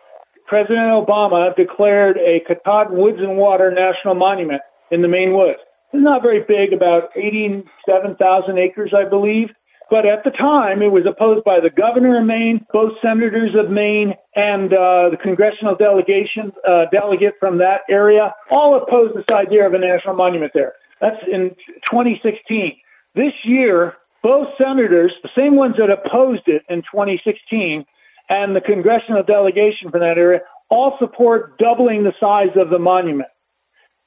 President 0.46 1.06
Obama 1.06 1.54
declared 1.54 2.16
a 2.18 2.40
Katahdin 2.40 2.96
Woods 2.96 3.18
and 3.18 3.36
Water 3.36 3.70
National 3.70 4.14
Monument 4.14 4.62
in 4.90 5.02
the 5.02 5.08
Maine 5.08 5.34
woods. 5.34 5.58
It's 5.92 6.02
not 6.02 6.22
very 6.22 6.42
big, 6.42 6.72
about 6.72 7.10
87,000 7.16 8.58
acres, 8.58 8.92
I 8.96 9.04
believe. 9.04 9.50
But 9.90 10.06
at 10.06 10.22
the 10.22 10.30
time, 10.30 10.82
it 10.82 10.92
was 10.92 11.04
opposed 11.04 11.44
by 11.44 11.58
the 11.58 11.68
governor 11.68 12.20
of 12.20 12.24
Maine, 12.24 12.64
both 12.72 12.92
senators 13.02 13.56
of 13.58 13.70
Maine, 13.70 14.14
and 14.36 14.72
uh, 14.72 15.10
the 15.10 15.18
congressional 15.20 15.74
delegation 15.74 16.52
uh, 16.66 16.84
delegate 16.92 17.34
from 17.40 17.58
that 17.58 17.80
area. 17.90 18.32
All 18.50 18.80
opposed 18.80 19.16
this 19.16 19.24
idea 19.32 19.66
of 19.66 19.74
a 19.74 19.78
national 19.78 20.14
monument 20.14 20.52
there. 20.54 20.74
That's 21.00 21.20
in 21.26 21.56
2016. 21.90 22.76
This 23.16 23.32
year, 23.44 23.94
both 24.22 24.48
senators, 24.56 25.12
the 25.24 25.30
same 25.36 25.56
ones 25.56 25.74
that 25.78 25.90
opposed 25.90 26.46
it 26.46 26.62
in 26.68 26.82
2016, 26.82 27.84
and 28.28 28.54
the 28.54 28.60
congressional 28.60 29.24
delegation 29.24 29.90
from 29.90 30.00
that 30.00 30.18
area, 30.18 30.40
all 30.68 30.96
support 31.00 31.58
doubling 31.58 32.04
the 32.04 32.12
size 32.20 32.54
of 32.54 32.70
the 32.70 32.78
monument 32.78 33.28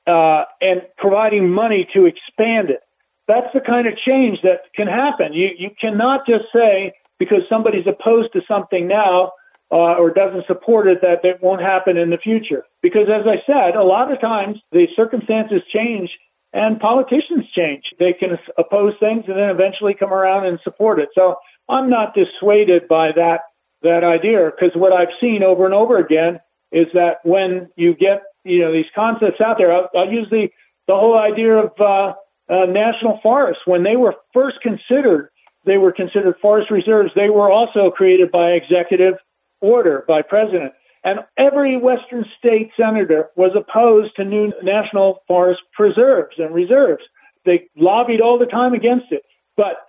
uh, 0.08 0.46
and 0.62 0.84
providing 0.98 1.50
money 1.50 1.88
to 1.94 2.06
expand 2.06 2.70
it. 2.70 2.80
That's 3.28 3.48
the 3.54 3.62
kind 3.62 3.88
of 3.88 3.98
change 3.98 4.42
that 4.44 4.62
can 4.76 4.88
happen. 4.88 5.34
You 5.34 5.50
you 5.58 5.70
cannot 5.80 6.26
just 6.28 6.46
say 6.54 6.94
because 7.20 7.42
somebody's 7.48 7.88
opposed 7.88 8.34
to 8.34 8.42
something 8.48 8.88
now 8.88 9.32
uh, 9.72 9.96
or 9.96 10.12
doesn't 10.12 10.46
support 10.46 10.88
it 10.88 11.02
that 11.02 11.24
it 11.24 11.42
won't 11.42 11.62
happen 11.62 11.98
in 11.98 12.10
the 12.10 12.18
future. 12.18 12.64
Because 12.82 13.08
as 13.10 13.26
I 13.26 13.42
said, 13.46 13.76
a 13.76 13.84
lot 13.84 14.12
of 14.12 14.20
times 14.20 14.60
the 14.72 14.88
circumstances 14.96 15.62
change 15.72 16.12
and 16.54 16.80
politicians 16.80 17.46
change. 17.56 17.86
They 17.98 18.14
can 18.14 18.38
oppose 18.58 18.94
things 19.00 19.24
and 19.28 19.38
then 19.38 19.50
eventually 19.50 19.96
come 19.96 20.14
around 20.14 20.46
and 20.46 20.60
support 20.64 21.00
it. 21.00 21.10
So 21.16 21.38
I'm 21.70 21.90
not 21.90 22.14
dissuaded 22.14 22.88
by 22.88 23.12
that 23.14 23.42
that 23.82 24.04
idea 24.04 24.50
because 24.50 24.76
what 24.76 24.94
I've 24.94 25.14
seen 25.20 25.44
over 25.44 25.66
and 25.66 25.74
over 25.74 25.98
again 25.98 26.40
is 26.72 26.88
that 26.94 27.18
when 27.24 27.70
you 27.76 27.96
get 27.96 28.24
you 28.44 28.60
know 28.60 28.72
these 28.72 28.86
concepts 28.96 29.42
out 29.42 29.58
there, 29.58 29.74
I'll, 29.74 29.90
I'll 29.96 30.12
use 30.12 30.28
the 30.30 30.50
the 30.88 30.96
whole 30.96 31.18
idea 31.18 31.58
of 31.58 31.72
uh, 31.80 32.14
uh, 32.50 32.66
national 32.66 33.20
forests 33.22 33.62
when 33.66 33.84
they 33.84 33.96
were 33.96 34.16
first 34.34 34.62
considered. 34.62 35.30
They 35.66 35.78
were 35.78 35.92
considered 35.92 36.36
forest 36.42 36.70
reserves. 36.70 37.12
They 37.16 37.30
were 37.30 37.50
also 37.50 37.90
created 37.90 38.32
by 38.32 38.52
executive 38.52 39.16
order 39.62 40.04
by 40.08 40.22
president. 40.22 40.74
And 41.06 41.20
every 41.38 41.78
Western 41.78 42.26
state 42.38 42.72
senator 42.78 43.30
was 43.36 43.52
opposed 43.56 44.16
to 44.16 44.26
new 44.26 44.54
national 44.62 45.24
forest 45.28 45.62
preserves 45.74 46.36
and 46.38 46.54
reserves. 46.54 47.04
They 47.46 47.70
lobbied 47.76 48.22
all 48.22 48.38
the 48.38 48.46
time 48.46 48.74
against 48.74 49.12
it. 49.12 49.24
But 49.58 49.86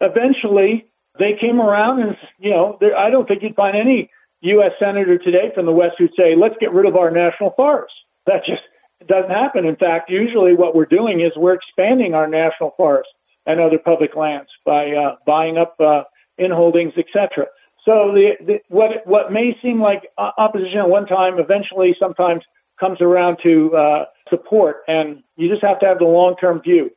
eventually 0.00 0.86
they 1.18 1.36
came 1.40 1.60
around 1.60 2.02
and, 2.02 2.16
you 2.38 2.50
know, 2.50 2.76
there, 2.80 2.96
I 2.96 3.10
don't 3.10 3.26
think 3.26 3.42
you'd 3.42 3.56
find 3.56 3.76
any 3.76 4.10
U.S. 4.42 4.72
senator 4.78 5.18
today 5.18 5.50
from 5.54 5.66
the 5.66 5.72
West 5.72 5.96
who'd 5.98 6.12
say, 6.16 6.36
let's 6.36 6.56
get 6.60 6.72
rid 6.72 6.86
of 6.86 6.96
our 6.96 7.10
national 7.10 7.50
forests. 7.56 7.96
That 8.26 8.44
just 8.44 8.62
doesn't 9.06 9.30
happen. 9.30 9.64
In 9.64 9.76
fact, 9.76 10.10
usually 10.10 10.54
what 10.54 10.74
we're 10.74 10.86
doing 10.86 11.20
is 11.20 11.32
we're 11.36 11.54
expanding 11.54 12.14
our 12.14 12.26
national 12.26 12.72
forests 12.76 13.12
and 13.44 13.60
other 13.60 13.78
public 13.78 14.16
lands 14.16 14.48
by 14.64 14.90
uh, 14.92 15.16
buying 15.26 15.58
up 15.58 15.76
uh, 15.80 16.02
in 16.38 16.50
holdings, 16.50 16.94
etc. 16.96 17.46
So 17.84 18.12
the, 18.12 18.30
the, 18.44 18.58
what 18.68 19.06
what 19.06 19.32
may 19.32 19.56
seem 19.62 19.80
like 19.80 20.08
opposition 20.18 20.78
at 20.78 20.88
one 20.88 21.06
time, 21.06 21.38
eventually, 21.38 21.94
sometimes 21.98 22.42
comes 22.80 23.00
around 23.00 23.38
to 23.42 23.74
uh, 23.74 24.04
support, 24.28 24.78
and 24.88 25.22
you 25.36 25.48
just 25.48 25.62
have 25.62 25.78
to 25.80 25.86
have 25.86 25.98
the 25.98 26.04
long 26.04 26.36
term 26.40 26.60
view. 26.60 26.90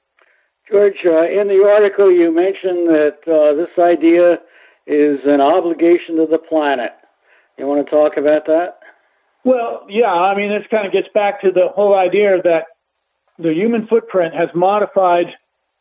George, 0.71 0.97
uh, 1.05 1.23
in 1.23 1.47
the 1.47 1.63
article 1.67 2.11
you 2.11 2.33
mentioned 2.33 2.89
that 2.89 3.19
uh, 3.27 3.55
this 3.55 3.69
idea 3.79 4.39
is 4.85 5.19
an 5.25 5.41
obligation 5.41 6.17
to 6.17 6.27
the 6.29 6.37
planet. 6.37 6.91
You 7.57 7.65
want 7.67 7.85
to 7.85 7.91
talk 7.91 8.17
about 8.17 8.45
that? 8.47 8.78
Well, 9.43 9.85
yeah. 9.89 10.11
I 10.11 10.35
mean, 10.35 10.49
this 10.49 10.67
kind 10.69 10.85
of 10.85 10.93
gets 10.93 11.07
back 11.13 11.41
to 11.41 11.51
the 11.51 11.69
whole 11.73 11.95
idea 11.95 12.41
that 12.43 12.65
the 13.37 13.53
human 13.53 13.87
footprint 13.87 14.33
has 14.33 14.49
modified 14.53 15.27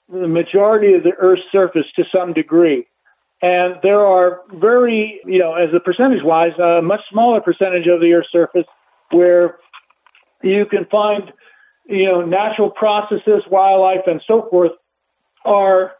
the 0.08 0.28
majority 0.28 0.94
of 0.94 1.02
the 1.02 1.12
Earth's 1.18 1.42
surface 1.50 1.86
to 1.96 2.04
some 2.14 2.32
degree. 2.32 2.86
And 3.42 3.76
there 3.82 4.04
are 4.04 4.40
very, 4.54 5.20
you 5.24 5.38
know, 5.38 5.54
as 5.54 5.68
a 5.74 5.80
percentage 5.80 6.24
wise, 6.24 6.58
a 6.58 6.82
much 6.82 7.00
smaller 7.10 7.40
percentage 7.40 7.86
of 7.86 8.00
the 8.00 8.12
Earth's 8.12 8.32
surface 8.32 8.66
where 9.10 9.58
you 10.42 10.66
can 10.66 10.86
find, 10.86 11.32
you 11.86 12.06
know, 12.06 12.22
natural 12.22 12.70
processes, 12.70 13.42
wildlife, 13.50 14.06
and 14.06 14.20
so 14.26 14.48
forth 14.50 14.72
are 15.44 15.92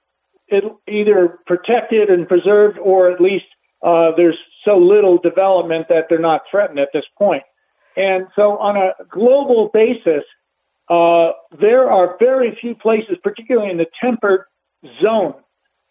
either 0.89 1.39
protected 1.47 2.09
and 2.09 2.27
preserved 2.27 2.79
or 2.79 3.11
at 3.11 3.21
least 3.21 3.45
uh, 3.83 4.11
there's 4.17 4.39
so 4.65 4.77
little 4.77 5.19
development 5.19 5.87
that 5.89 6.07
they're 6.09 6.19
not 6.19 6.43
threatened 6.51 6.79
at 6.79 6.89
this 6.93 7.05
point. 7.17 7.43
And 7.97 8.27
so 8.37 8.59
on 8.59 8.77
a 8.77 8.93
global 9.11 9.71
basis, 9.73 10.25
uh, 10.89 11.33
there 11.61 11.91
are 11.91 12.17
very 12.19 12.57
few 12.61 12.75
places, 12.75 13.17
particularly 13.23 13.71
in 13.71 13.77
the 13.77 13.87
temperate 14.01 14.43
zone. 15.03 15.35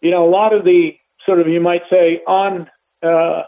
You 0.00 0.10
know, 0.10 0.26
a 0.26 0.30
lot 0.30 0.52
of 0.52 0.64
the 0.64 0.96
sort 1.24 1.40
of, 1.40 1.48
you 1.48 1.60
might 1.60 1.82
say, 1.90 2.22
on 2.26 2.70
uh, 3.02 3.42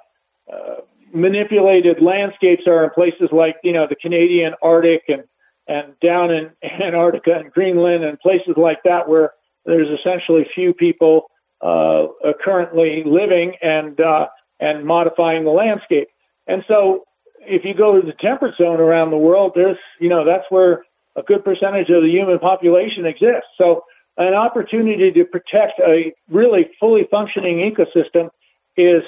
uh, 0.53 0.77
manipulated 1.13 2.03
landscapes 2.03 2.65
are 2.67 2.85
in 2.85 2.91
places 2.91 3.29
like, 3.33 3.57
you 3.65 3.73
know, 3.73 3.87
the 3.89 3.97
Canadian 3.97 4.55
Arctic 4.63 5.05
and, 5.09 5.25
and 5.67 5.95
down 6.01 6.31
in 6.31 6.51
Antarctica 6.63 7.39
and 7.39 7.51
Greenland 7.51 8.05
and 8.05 8.19
places 8.21 8.55
like 8.57 8.83
that 8.85 9.09
where 9.09 9.33
there's 9.65 9.89
essentially 9.99 10.47
few 10.55 10.73
people 10.75 11.31
uh, 11.63 12.07
currently 12.43 13.03
living 13.05 13.55
and 13.63 14.01
uh, 14.01 14.27
and 14.61 14.85
modifying 14.85 15.45
the 15.45 15.51
landscape. 15.51 16.09
And 16.47 16.65
so, 16.69 17.05
if 17.41 17.65
you 17.65 17.75
go 17.75 17.99
to 17.99 18.07
the 18.07 18.13
temperate 18.13 18.57
zone 18.57 18.81
around 18.81 19.11
the 19.11 19.17
world, 19.17 19.53
there's 19.55 19.79
you 19.99 20.09
know 20.09 20.25
that's 20.25 20.45
where 20.51 20.85
a 21.17 21.23
good 21.23 21.45
percentage 21.45 21.89
of 21.91 22.03
the 22.03 22.11
human 22.11 22.39
population 22.39 23.07
exists. 23.07 23.49
So 23.59 23.85
an 24.17 24.35
opportunity 24.35 25.11
to 25.13 25.25
protect 25.25 25.81
a 25.81 26.13
really 26.29 26.71
fully 26.79 27.07
functioning 27.11 27.59
ecosystem 27.59 28.31
is 28.77 29.03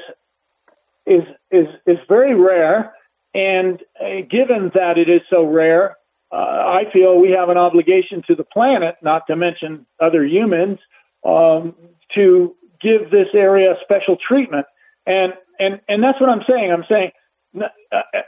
is 1.07 1.23
is 1.51 1.67
is 1.87 1.99
very 2.09 2.35
rare. 2.35 2.95
And 3.35 3.83
uh, 4.01 4.23
given 4.31 4.71
that 4.75 4.99
it 4.99 5.09
is 5.09 5.23
so 5.31 5.45
rare, 5.45 5.97
uh, 6.31 6.37
I 6.37 6.85
feel 6.93 7.19
we 7.19 7.31
have 7.31 7.49
an 7.49 7.57
obligation 7.57 8.23
to 8.27 8.35
the 8.35 8.45
planet, 8.45 8.97
not 9.03 9.27
to 9.29 9.37
mention 9.37 9.87
other 10.01 10.25
humans, 10.25 10.79
um, 11.25 11.75
to 12.15 12.55
give 12.81 13.11
this 13.11 13.29
area 13.33 13.75
special 13.83 14.17
treatment. 14.17 14.67
And 15.07 15.35
and 15.59 15.81
and 15.89 16.03
that's 16.03 16.21
what 16.21 16.31
I'm 16.31 16.43
saying. 16.49 16.73
I'm 16.73 16.85
saying, 16.89 17.11
uh, 17.61 17.67
uh, 17.93 18.21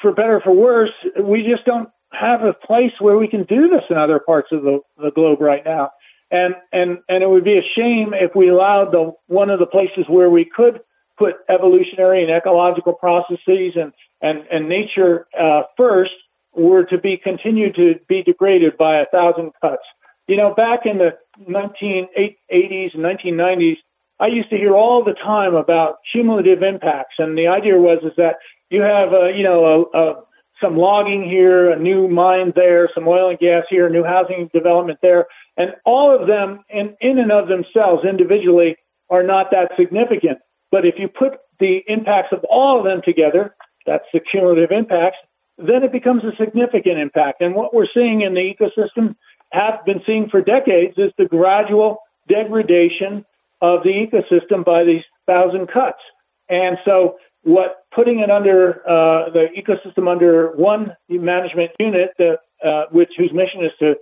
for 0.00 0.12
better 0.12 0.36
or 0.36 0.40
for 0.40 0.52
worse, 0.52 0.92
we 1.22 1.42
just 1.42 1.64
don't 1.64 1.88
have 2.12 2.42
a 2.42 2.52
place 2.52 2.92
where 2.98 3.16
we 3.16 3.28
can 3.28 3.44
do 3.44 3.68
this 3.68 3.82
in 3.88 3.96
other 3.96 4.18
parts 4.18 4.48
of 4.52 4.62
the, 4.62 4.80
the 4.98 5.10
globe 5.10 5.40
right 5.40 5.64
now. 5.64 5.90
And 6.30 6.54
and 6.72 6.98
and 7.08 7.22
it 7.22 7.28
would 7.28 7.44
be 7.44 7.58
a 7.58 7.62
shame 7.76 8.14
if 8.14 8.32
we 8.34 8.48
allowed 8.48 8.92
the 8.92 9.12
one 9.26 9.50
of 9.50 9.58
the 9.58 9.66
places 9.66 10.04
where 10.08 10.30
we 10.30 10.44
could 10.44 10.80
put 11.18 11.34
evolutionary 11.48 12.22
and 12.22 12.30
ecological 12.30 12.94
processes 12.94 13.74
and 13.76 13.92
and 14.22 14.44
and 14.50 14.68
nature 14.68 15.26
uh, 15.38 15.62
first 15.76 16.12
were 16.54 16.84
to 16.84 16.98
be 16.98 17.16
continued 17.16 17.74
to 17.76 17.94
be 18.08 18.22
degraded 18.22 18.76
by 18.76 19.00
a 19.00 19.06
thousand 19.06 19.52
cuts. 19.60 19.82
You 20.28 20.36
know, 20.36 20.54
back 20.54 20.80
in 20.84 20.98
the 20.98 21.18
1980s 21.48 22.94
and 22.94 23.04
1990s, 23.04 23.76
I 24.20 24.26
used 24.26 24.50
to 24.50 24.56
hear 24.56 24.74
all 24.74 25.02
the 25.02 25.14
time 25.14 25.54
about 25.54 25.96
cumulative 26.12 26.62
impacts, 26.62 27.14
and 27.18 27.36
the 27.36 27.48
idea 27.48 27.78
was 27.78 27.98
is 28.04 28.12
that 28.18 28.36
you 28.68 28.82
have 28.82 29.12
you 29.34 29.42
know 29.42 29.88
a, 29.94 29.98
a, 29.98 30.22
some 30.62 30.76
logging 30.76 31.28
here, 31.28 31.70
a 31.70 31.78
new 31.78 32.06
mine 32.06 32.52
there, 32.54 32.88
some 32.94 33.08
oil 33.08 33.30
and 33.30 33.38
gas 33.38 33.64
here, 33.70 33.88
new 33.88 34.04
housing 34.04 34.50
development 34.52 34.98
there, 35.00 35.26
and 35.56 35.72
all 35.86 36.14
of 36.14 36.28
them 36.28 36.60
in 36.68 36.94
in 37.00 37.18
and 37.18 37.32
of 37.32 37.48
themselves 37.48 38.04
individually 38.04 38.76
are 39.08 39.22
not 39.22 39.50
that 39.50 39.72
significant. 39.76 40.38
But 40.70 40.84
if 40.84 40.94
you 40.98 41.08
put 41.08 41.38
the 41.58 41.82
impacts 41.88 42.32
of 42.32 42.44
all 42.44 42.78
of 42.78 42.84
them 42.84 43.00
together, 43.02 43.56
that's 43.86 44.04
the 44.12 44.20
cumulative 44.20 44.70
impacts, 44.70 45.18
then 45.58 45.82
it 45.82 45.92
becomes 45.92 46.22
a 46.24 46.36
significant 46.36 46.98
impact. 46.98 47.40
And 47.40 47.54
what 47.54 47.74
we're 47.74 47.88
seeing 47.92 48.20
in 48.20 48.34
the 48.34 48.54
ecosystem, 48.54 49.16
have 49.52 49.84
been 49.84 50.00
seeing 50.06 50.28
for 50.28 50.40
decades, 50.40 50.94
is 50.96 51.10
the 51.18 51.24
gradual 51.24 51.98
degradation 52.28 53.24
of 53.60 53.82
the 53.82 53.90
ecosystem 53.90 54.64
by 54.64 54.84
these 54.84 55.02
thousand 55.26 55.68
cuts. 55.68 55.98
And 56.48 56.78
so, 56.84 57.16
what 57.42 57.84
putting 57.94 58.20
it 58.20 58.30
under 58.30 58.82
uh, 58.88 59.30
the 59.30 59.46
ecosystem 59.56 60.10
under 60.10 60.52
one 60.52 60.94
management 61.08 61.70
unit, 61.78 62.10
that, 62.18 62.38
uh, 62.64 62.84
which 62.90 63.10
whose 63.16 63.32
mission 63.32 63.64
is 63.64 63.72
to 63.78 63.94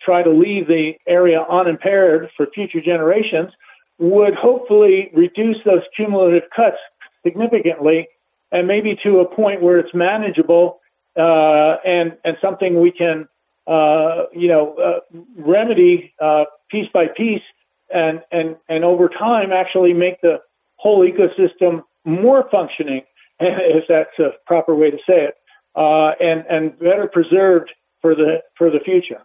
try 0.00 0.22
to 0.22 0.30
leave 0.30 0.66
the 0.66 0.92
area 1.08 1.44
unimpaired 1.50 2.30
for 2.36 2.46
future 2.54 2.80
generations, 2.80 3.50
would 3.98 4.34
hopefully 4.34 5.10
reduce 5.14 5.56
those 5.64 5.82
cumulative 5.96 6.44
cuts 6.54 6.76
significantly 7.24 8.06
and 8.52 8.68
maybe 8.68 8.96
to 9.02 9.18
a 9.18 9.34
point 9.34 9.60
where 9.60 9.78
it's 9.78 9.94
manageable 9.94 10.80
uh, 11.16 11.76
and 11.84 12.16
and 12.24 12.36
something 12.40 12.80
we 12.80 12.90
can 12.90 13.28
uh, 13.66 14.24
you 14.32 14.48
know 14.48 14.74
uh, 14.76 15.00
remedy 15.36 16.14
uh, 16.20 16.44
piece 16.70 16.88
by 16.92 17.06
piece 17.06 17.42
and 17.92 18.22
and 18.30 18.56
and 18.68 18.84
over 18.84 19.08
time 19.08 19.52
actually 19.52 19.92
make 19.92 20.20
the 20.20 20.38
whole 20.76 21.06
ecosystem 21.06 21.82
more 22.04 22.48
functioning 22.50 23.02
if 23.40 23.84
that's 23.88 24.18
a 24.18 24.30
proper 24.46 24.74
way 24.74 24.90
to 24.90 24.98
say 24.98 25.24
it 25.24 25.34
uh, 25.76 26.12
and 26.20 26.44
and 26.48 26.78
better 26.78 27.08
preserved 27.12 27.70
for 28.00 28.14
the 28.14 28.42
for 28.56 28.70
the 28.70 28.80
future. 28.80 29.22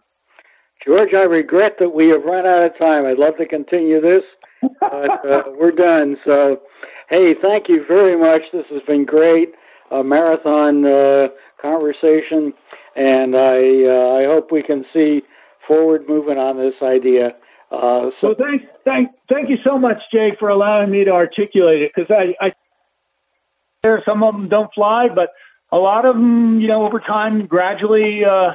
George, 0.84 1.12
I 1.12 1.22
regret 1.22 1.76
that 1.78 1.90
we 1.90 2.08
have 2.08 2.24
run 2.24 2.46
out 2.46 2.62
of 2.62 2.78
time. 2.78 3.04
I'd 3.04 3.18
love 3.18 3.36
to 3.36 3.46
continue 3.46 4.00
this, 4.00 4.24
but 4.80 5.24
uh, 5.26 5.42
we're 5.58 5.72
done. 5.72 6.16
So, 6.24 6.62
hey, 7.10 7.34
thank 7.34 7.68
you 7.68 7.84
very 7.86 8.16
much. 8.16 8.42
This 8.52 8.64
has 8.70 8.82
been 8.86 9.04
great. 9.04 9.52
A 9.90 10.02
marathon 10.02 10.86
uh, 10.86 11.28
conversation, 11.60 12.54
and 12.96 13.36
I 13.36 13.84
uh, 13.84 14.20
I 14.20 14.24
hope 14.24 14.50
we 14.50 14.62
can 14.62 14.84
see 14.92 15.22
forward 15.66 16.08
movement 16.08 16.38
on 16.38 16.56
this 16.56 16.74
idea. 16.82 17.34
Uh, 17.70 18.10
so, 18.20 18.28
well, 18.28 18.34
thank 18.36 18.62
thank 18.84 19.10
thank 19.28 19.48
you 19.48 19.56
so 19.64 19.78
much, 19.78 19.98
Jay, 20.12 20.30
for 20.38 20.48
allowing 20.48 20.90
me 20.90 21.04
to 21.04 21.12
articulate 21.12 21.82
it 21.82 21.92
because 21.94 22.10
I, 22.10 22.34
I 22.44 22.52
there 23.82 24.02
some 24.04 24.22
of 24.22 24.34
them 24.34 24.48
don't 24.48 24.72
fly, 24.74 25.08
but 25.14 25.30
a 25.72 25.76
lot 25.76 26.04
of 26.04 26.14
them, 26.16 26.60
you 26.60 26.68
know, 26.68 26.84
over 26.84 27.00
time, 27.00 27.46
gradually 27.46 28.22
uh, 28.24 28.52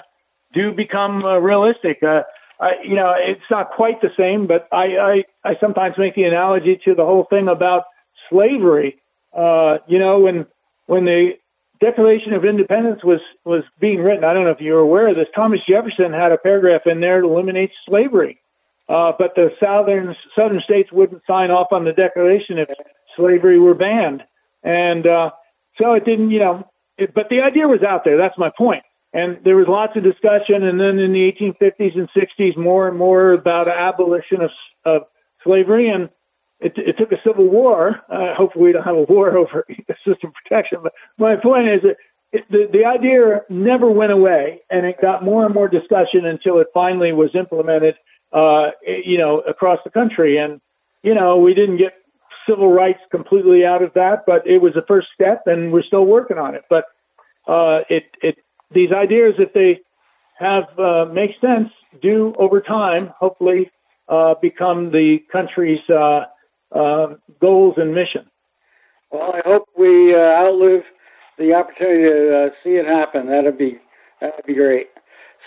do 0.54 0.71
become 0.71 1.23
uh, 1.23 1.38
realistic. 1.38 2.04
Uh, 2.04 2.21
I, 2.60 2.71
you 2.84 2.95
know, 2.95 3.13
it's 3.17 3.49
not 3.49 3.71
quite 3.71 4.01
the 4.01 4.10
same, 4.17 4.47
but 4.47 4.67
I, 4.71 5.23
I, 5.43 5.49
I 5.49 5.54
sometimes 5.60 5.95
make 5.97 6.15
the 6.15 6.23
analogy 6.23 6.80
to 6.86 6.95
the 6.95 7.04
whole 7.04 7.25
thing 7.30 7.47
about 7.47 7.84
slavery. 8.30 9.01
Uh, 9.36 9.78
you 9.88 9.99
know, 9.99 10.19
when 10.19 10.45
when 10.88 11.06
the 11.06 11.32
Declaration 11.82 12.34
of 12.34 12.45
Independence 12.45 13.04
was 13.04 13.19
was 13.43 13.63
being 13.80 13.99
written, 13.99 14.23
I 14.23 14.34
don't 14.34 14.45
know 14.45 14.51
if 14.51 14.62
you're 14.62 14.80
aware 14.80 15.10
of 15.10 15.15
this. 15.15 15.28
Thomas 15.36 15.60
Jefferson 15.67 16.13
had 16.13 16.32
a 16.32 16.38
paragraph 16.38 16.82
in 16.86 17.01
there 17.01 17.21
to 17.21 17.28
eliminate 17.28 17.71
slavery, 17.88 18.39
uh, 18.88 19.12
but 19.17 19.36
the 19.36 19.50
southern 19.60 20.15
southern 20.38 20.62
states 20.62 20.91
wouldn't 20.91 21.24
sign 21.28 21.52
off 21.52 21.67
on 21.71 21.86
the 21.86 21.93
Declaration 21.93 22.58
if 22.60 22.69
slavery 23.15 23.60
were 23.60 23.74
banned, 23.74 24.24
and 24.63 25.08
uh, 25.08 25.32
so 25.82 25.93
it 25.93 26.06
didn't. 26.06 26.32
You 26.32 26.39
know, 26.39 26.67
it, 26.98 27.13
but 27.13 27.30
the 27.30 27.41
idea 27.41 27.67
was 27.67 27.82
out 27.88 28.04
there. 28.04 28.17
That's 28.17 28.38
my 28.38 28.52
point. 28.58 28.84
And 29.13 29.38
there 29.45 29.56
was 29.56 29.67
lots 29.69 29.95
of 29.95 30.04
discussion, 30.04 30.63
and 30.63 30.78
then 30.78 31.00
in 31.00 31.13
the 31.13 31.32
1850s 31.32 31.98
and 31.98 32.10
60s, 32.12 32.58
more 32.58 32.89
and 32.89 32.98
more 32.98 33.32
about 33.32 33.69
abolition 33.69 34.41
of, 34.41 34.50
of 34.84 35.04
slavery, 35.41 35.89
and 35.89 36.10
it, 36.60 36.74
it 36.76 36.98
took 36.98 37.13
a 37.13 37.21
civil 37.26 37.48
war. 37.50 38.02
Uh, 38.12 38.36
hopefully, 38.36 38.65
we 38.65 38.71
don't 38.74 38.84
have 38.84 38.98
a 38.98 39.04
war 39.04 39.38
over 39.38 39.65
system 40.06 40.34
protection. 40.43 40.80
But 40.84 40.91
my 41.17 41.38
point 41.38 41.69
is 41.69 41.82
that 41.84 41.95
it, 42.34 42.43
the, 42.50 42.67
the 42.71 42.86
idea 42.86 43.41
never 43.50 43.89
went 43.89 44.12
away, 44.12 44.62
and 44.69 44.86
it 44.86 44.98
got 45.02 45.24
more 45.24 45.45
and 45.45 45.54
more 45.54 45.69
discussion 45.69 46.26
until 46.26 46.60
it 46.60 46.67
finally 46.74 47.13
was 47.13 47.30
implemented, 47.36 47.95
uh, 48.36 48.71
you 48.86 49.17
know, 49.17 49.39
across 49.39 49.80
the 49.84 49.89
country. 49.89 50.38
And 50.38 50.60
you 51.02 51.15
know, 51.15 51.38
we 51.38 51.54
didn't 51.54 51.78
get 51.78 51.93
civil 52.48 52.71
rights 52.71 53.00
completely 53.10 53.65
out 53.65 53.82
of 53.82 53.93
that, 53.93 54.26
but 54.28 54.45
it 54.45 54.62
was 54.62 54.76
a 54.76 54.86
first 54.88 55.08
step, 55.13 55.43
and 55.45 55.71
we're 55.71 55.84
still 55.84 56.06
working 56.06 56.38
on 56.38 56.54
it. 56.54 56.63
But 56.69 56.86
uh, 57.48 57.82
it 57.89 58.04
it 58.21 58.38
these 58.71 58.91
ideas, 58.91 59.36
if 59.39 59.54
they 59.54 59.80
have 60.38 60.65
uh, 60.78 61.06
make 61.06 61.32
sense, 61.39 61.69
do 62.02 62.34
over 62.38 62.60
time 62.60 63.13
hopefully 63.17 63.71
uh, 64.10 64.36
become 64.41 64.91
the 64.91 65.19
country's 65.32 65.80
uh, 65.89 66.26
uh 66.71 67.15
goals 67.39 67.76
and 67.78 67.95
mission. 67.95 68.26
Well, 69.12 69.34
I 69.34 69.41
hope 69.45 69.69
we 69.78 70.13
uh, 70.13 70.17
outlive 70.17 70.84
the 71.38 71.54
opportunity 71.54 72.10
to 72.10 72.38
uh, 72.38 72.50
see 72.63 72.71
it 72.71 72.86
happen. 72.86 73.28
That'd 73.28 73.58
be 73.58 73.80
that'd 74.19 74.45
be 74.45 74.56
great. 74.56 74.89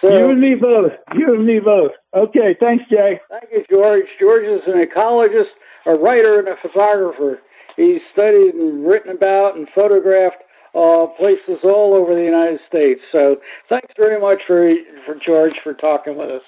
So, 0.00 0.16
you 0.16 0.30
and 0.30 0.40
me 0.40 0.54
both. 0.54 0.92
You 1.16 1.34
and 1.34 1.46
me 1.46 1.58
both. 1.58 1.92
Okay, 2.14 2.56
thanks, 2.60 2.84
Jay. 2.90 3.20
Thank 3.28 3.50
you, 3.52 3.64
George. 3.70 4.04
George 4.20 4.44
is 4.44 4.62
an 4.66 4.84
ecologist, 4.84 5.50
a 5.86 5.94
writer, 5.94 6.38
and 6.38 6.48
a 6.48 6.56
photographer. 6.62 7.40
He's 7.76 8.00
studied 8.12 8.54
and 8.54 8.86
written 8.86 9.10
about 9.10 9.56
and 9.56 9.68
photographed 9.74 10.42
uh, 10.74 11.06
places 11.18 11.58
all 11.64 11.94
over 11.94 12.14
the 12.14 12.24
United 12.24 12.60
States. 12.68 13.00
So 13.12 13.36
thanks 13.68 13.92
very 13.96 14.20
much 14.20 14.42
for 14.46 14.72
for 15.06 15.14
George 15.14 15.54
for 15.62 15.74
talking 15.74 16.16
with 16.16 16.30
us. 16.30 16.42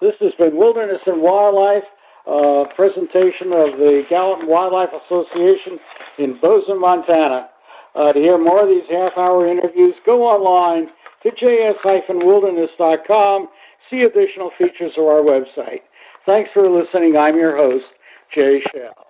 This 0.00 0.14
has 0.20 0.32
been 0.38 0.56
Wilderness 0.56 1.00
and 1.06 1.20
Wildlife, 1.20 1.84
uh, 2.26 2.64
presentation 2.74 3.52
of 3.52 3.76
the 3.78 4.04
Gallatin 4.08 4.48
Wildlife 4.48 4.90
Association 5.04 5.78
in 6.18 6.38
Bozeman, 6.40 6.80
Montana. 6.80 7.48
Uh, 7.94 8.12
to 8.12 8.18
hear 8.18 8.38
more 8.38 8.62
of 8.62 8.68
these 8.68 8.88
half-hour 8.88 9.46
interviews, 9.46 9.94
go 10.06 10.22
online 10.22 10.88
to 11.22 11.30
js-wilderness.com. 11.30 13.48
See 13.90 14.02
additional 14.02 14.50
features 14.56 14.92
of 14.96 15.04
our 15.04 15.22
website. 15.22 15.80
Thanks 16.26 16.50
for 16.52 16.68
listening. 16.70 17.16
I'm 17.16 17.36
your 17.36 17.56
host, 17.56 17.86
Jay 18.34 18.60
Shell. 18.72 19.09